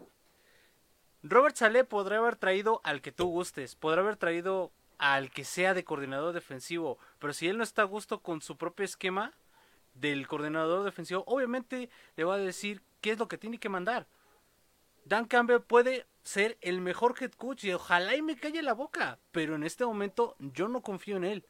[1.22, 5.74] Robert Saleh podría haber traído al que tú gustes, podrá haber traído al que sea
[5.74, 9.34] de coordinador defensivo, pero si él no está a gusto con su propio esquema
[9.94, 14.08] del coordinador defensivo, obviamente le va a decir qué es lo que tiene que mandar.
[15.06, 19.20] Dan Campbell puede ser el mejor head coach y ojalá y me calle la boca,
[19.32, 21.46] pero en este momento yo no confío en él,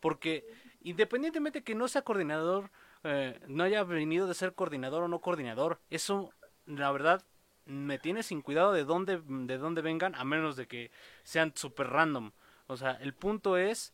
[0.00, 0.44] porque
[0.80, 2.70] independientemente que no sea coordinador,
[3.04, 6.32] eh, no haya venido de ser coordinador o no coordinador, eso
[6.66, 7.22] la verdad
[7.66, 10.90] me tiene sin cuidado de dónde, de dónde vengan, a menos de que
[11.22, 12.32] sean super random.
[12.66, 13.92] O sea, el punto es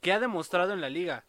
[0.00, 1.24] que ha demostrado en la liga.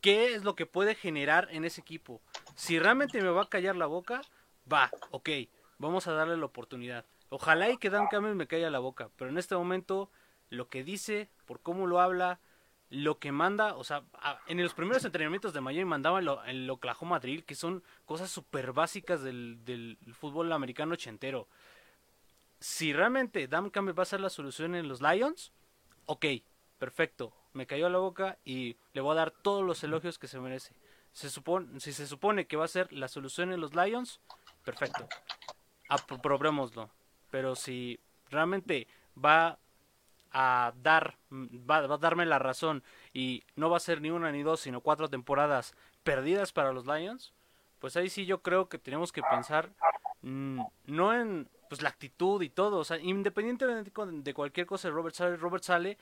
[0.00, 2.20] ¿Qué es lo que puede generar en ese equipo?
[2.56, 4.22] Si realmente me va a callar la boca,
[4.70, 5.28] va, ok,
[5.78, 7.04] vamos a darle la oportunidad.
[7.28, 10.10] Ojalá y que Dan Campbell me calla la boca, pero en este momento
[10.50, 12.40] lo que dice, por cómo lo habla,
[12.90, 14.04] lo que manda, o sea,
[14.48, 19.22] en los primeros entrenamientos de Miami mandaba el, Oklahoma Drill, que son cosas súper básicas
[19.22, 21.48] del, del, fútbol americano ochentero.
[22.62, 25.52] Si realmente Dan Campbell va a ser la solución en los Lions,
[26.06, 26.26] ok,
[26.78, 30.38] perfecto, me cayó la boca y le voy a dar todos los elogios que se
[30.38, 30.72] merece.
[31.10, 34.20] Se si se supone que va a ser la solución en los Lions,
[34.64, 35.08] perfecto,
[35.88, 36.88] aprobémoslo.
[37.32, 37.98] Pero si
[38.30, 38.86] realmente
[39.22, 39.58] va
[40.30, 44.44] a dar, va, a darme la razón y no va a ser ni una ni
[44.44, 47.34] dos, sino cuatro temporadas perdidas para los Lions,
[47.80, 52.42] pues ahí sí yo creo que tenemos que pensar mm, no en pues la actitud
[52.42, 55.96] y todo, o sea, independientemente de cualquier cosa de Robert Sale, Robert Sale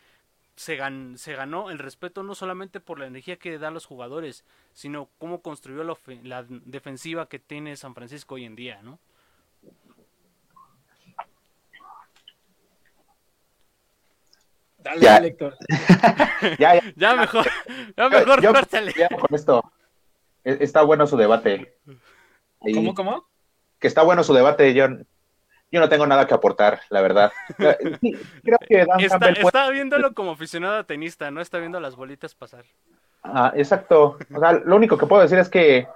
[0.57, 0.79] se,
[1.17, 4.45] se ganó el respeto no solamente por la energía que da a los jugadores,
[4.75, 8.99] sino cómo construyó la, la defensiva que tiene San Francisco hoy en día, ¿no?
[14.83, 15.17] Dale, ya.
[15.19, 15.57] Héctor.
[16.59, 17.47] ya, ya, ya, mejor,
[17.97, 18.53] ya mejor, yo,
[18.97, 19.73] ya, con esto.
[20.45, 21.77] E, está bueno su debate.
[22.59, 23.30] ¿Cómo, cómo?
[23.81, 24.87] Que está bueno su debate, yo,
[25.73, 27.33] yo no tengo nada que aportar, la verdad.
[27.59, 31.97] creo que Dan está, Campbell está viéndolo como aficionado a tenista, no está viendo las
[31.97, 32.65] bolitas pasar.
[33.23, 34.19] Ah, exacto.
[34.33, 35.89] O sea, lo único que puedo decir es que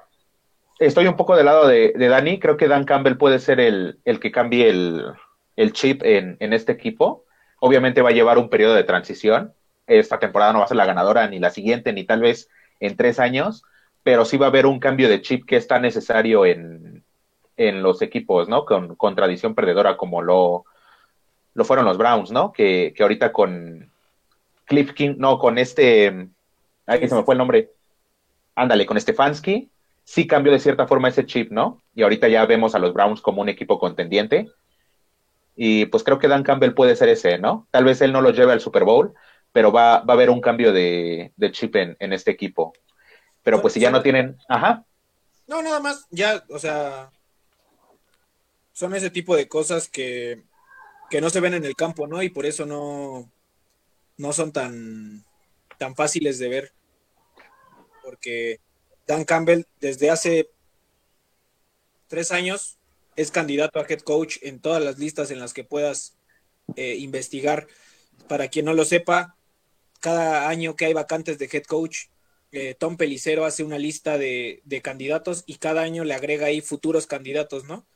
[0.78, 2.40] estoy un poco del lado de, de Dani.
[2.40, 5.06] Creo que Dan Campbell puede ser el, el que cambie el,
[5.56, 7.24] el chip en, en este equipo
[7.66, 9.54] Obviamente va a llevar un periodo de transición.
[9.86, 12.94] Esta temporada no va a ser la ganadora, ni la siguiente, ni tal vez en
[12.94, 13.62] tres años,
[14.02, 16.93] pero sí va a haber un cambio de chip que está necesario en,
[17.56, 18.64] en los equipos, ¿no?
[18.64, 20.64] Con, con, tradición perdedora como lo,
[21.54, 22.52] lo fueron los Browns, ¿no?
[22.52, 23.90] Que, que ahorita con
[24.64, 26.28] Cliff King, no, con este,
[26.86, 27.70] ahí se me fue el nombre,
[28.54, 29.70] ándale, con Stefanski,
[30.04, 31.82] sí cambió de cierta forma ese chip, ¿no?
[31.94, 34.50] Y ahorita ya vemos a los Browns como un equipo contendiente.
[35.56, 37.66] Y pues creo que Dan Campbell puede ser ese, ¿no?
[37.70, 39.14] Tal vez él no lo lleve al Super Bowl,
[39.52, 42.72] pero va, va a haber un cambio de, chip en, en, este equipo.
[43.42, 44.36] Pero pues si ya no tienen...
[44.48, 44.84] Ajá.
[45.46, 47.10] No, nada más, ya, o sea,
[48.74, 50.44] son ese tipo de cosas que,
[51.08, 52.22] que no se ven en el campo, ¿no?
[52.22, 53.32] Y por eso no,
[54.18, 55.24] no son tan,
[55.78, 56.72] tan fáciles de ver.
[58.02, 58.60] Porque
[59.06, 60.50] Dan Campbell desde hace
[62.08, 62.78] tres años
[63.16, 66.16] es candidato a head coach en todas las listas en las que puedas
[66.76, 67.66] eh, investigar.
[68.28, 69.36] Para quien no lo sepa,
[70.00, 72.08] cada año que hay vacantes de head coach,
[72.52, 77.06] eh, Tom Pelicero hace una lista de, candidatos y cada año le agrega ahí futuros
[77.06, 77.86] candidatos, ¿no?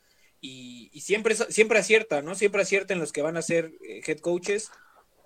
[0.40, 2.34] Y, siempre, siempre acierta, ¿no?
[2.34, 4.70] Siempre acierta en los que van a ser eh, head coaches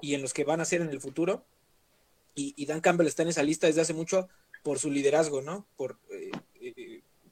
[0.01, 1.45] y en los que van a ser en el futuro.
[2.35, 4.29] Y, Dan Campbell está en esa lista desde hace mucho
[4.63, 5.67] por su liderazgo, ¿no?
[5.77, 5.99] Por,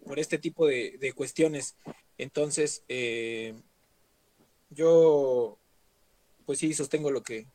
[0.05, 1.77] por este tipo de, de cuestiones.
[2.19, 3.55] Entonces, eh,
[4.69, 5.59] yo,
[6.45, 7.47] pues sí, sostengo lo que,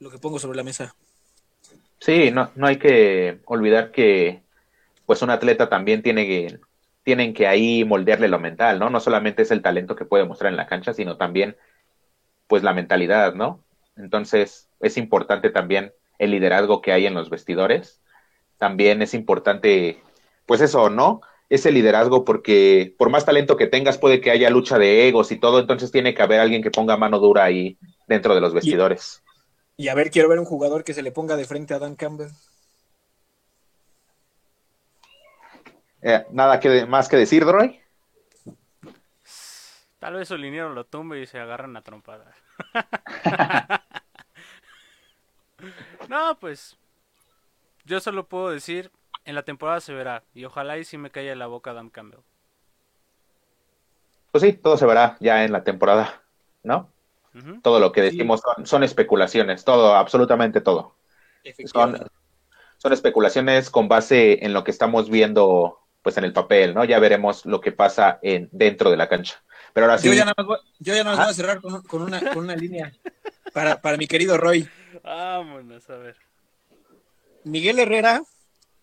[0.00, 0.96] lo que pongo sobre la mesa.
[2.00, 4.42] Sí, no, no hay que olvidar que,
[5.06, 6.58] pues un atleta también tiene que,
[7.04, 8.90] tienen que ahí moldearle lo mental, ¿no?
[8.90, 11.56] No solamente es el talento que puede mostrar en la cancha, sino también,
[12.48, 13.62] pues la mentalidad, ¿no?
[13.96, 18.02] Entonces, es importante también el liderazgo que hay en los vestidores.
[18.58, 20.02] También es importante,
[20.46, 21.20] pues eso, ¿no?
[21.48, 25.36] ese liderazgo porque por más talento que tengas puede que haya lucha de egos y
[25.36, 27.78] todo, entonces tiene que haber alguien que ponga mano dura ahí
[28.08, 29.22] dentro de los vestidores.
[29.76, 31.96] Y, a ver, quiero ver un jugador que se le ponga de frente a Dan
[31.96, 32.30] Campbell.
[36.06, 37.80] Eh, nada que, más que decir, Droy.
[39.98, 42.30] Tal vez su liniero lo tumbe y se agarran a trompada.
[46.10, 46.76] no, pues
[47.86, 48.92] yo solo puedo decir
[49.24, 50.22] en la temporada se verá.
[50.34, 52.20] Y ojalá y si me caiga la boca Dan Campbell.
[54.30, 56.22] Pues sí, todo se verá ya en la temporada,
[56.62, 56.90] ¿no?
[57.62, 60.94] Todo lo que decimos son, especulaciones, todo, absolutamente todo.
[61.64, 61.98] Son,
[62.76, 66.84] son especulaciones con base en lo que estamos viendo pues en el papel, ¿no?
[66.84, 69.42] Ya veremos lo que pasa en, dentro de la cancha.
[69.72, 70.06] Pero ahora sí.
[70.06, 72.20] Yo ya nada más voy, yo ya nada más voy a cerrar con, con una,
[72.20, 72.92] con una línea
[73.54, 74.68] para, para mi querido Roy.
[75.02, 76.16] Vámonos, a ver.
[77.44, 78.22] Miguel Herrera.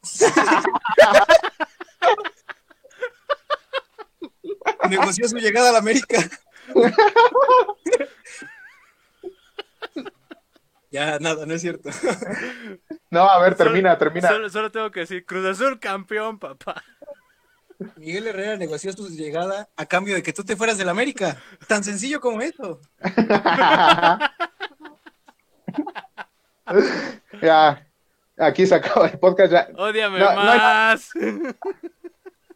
[4.89, 6.17] negoció su llegada a la América.
[10.89, 11.89] ya, nada, no es cierto.
[13.09, 14.28] No, a ver, Solo- termina, termina.
[14.28, 16.84] Solo, solo tengo que decir, Cruz Azul campeón, papá.
[17.98, 21.38] Miguel Herrera negoció su llegada a cambio de que tú te fueras de la América.
[21.68, 22.80] Tan sencillo como eso.
[27.42, 27.86] ya,
[28.38, 29.52] aquí se acaba el podcast.
[29.52, 29.68] Ya.
[29.78, 31.10] Ódiame No, no hay- más.
[31.16, 31.50] No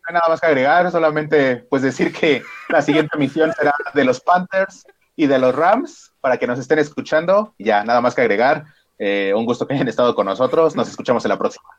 [0.09, 4.19] hay nada más que agregar, solamente pues decir que la siguiente misión será de los
[4.21, 7.55] Panthers y de los Rams para que nos estén escuchando.
[7.57, 8.65] Ya, nada más que agregar.
[8.99, 10.75] Eh, un gusto que hayan estado con nosotros.
[10.75, 11.69] Nos escuchamos en la próxima.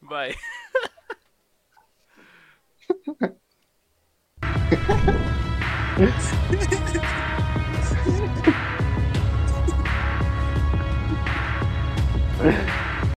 [0.00, 0.36] Bye.
[5.96, 6.74] Yeah.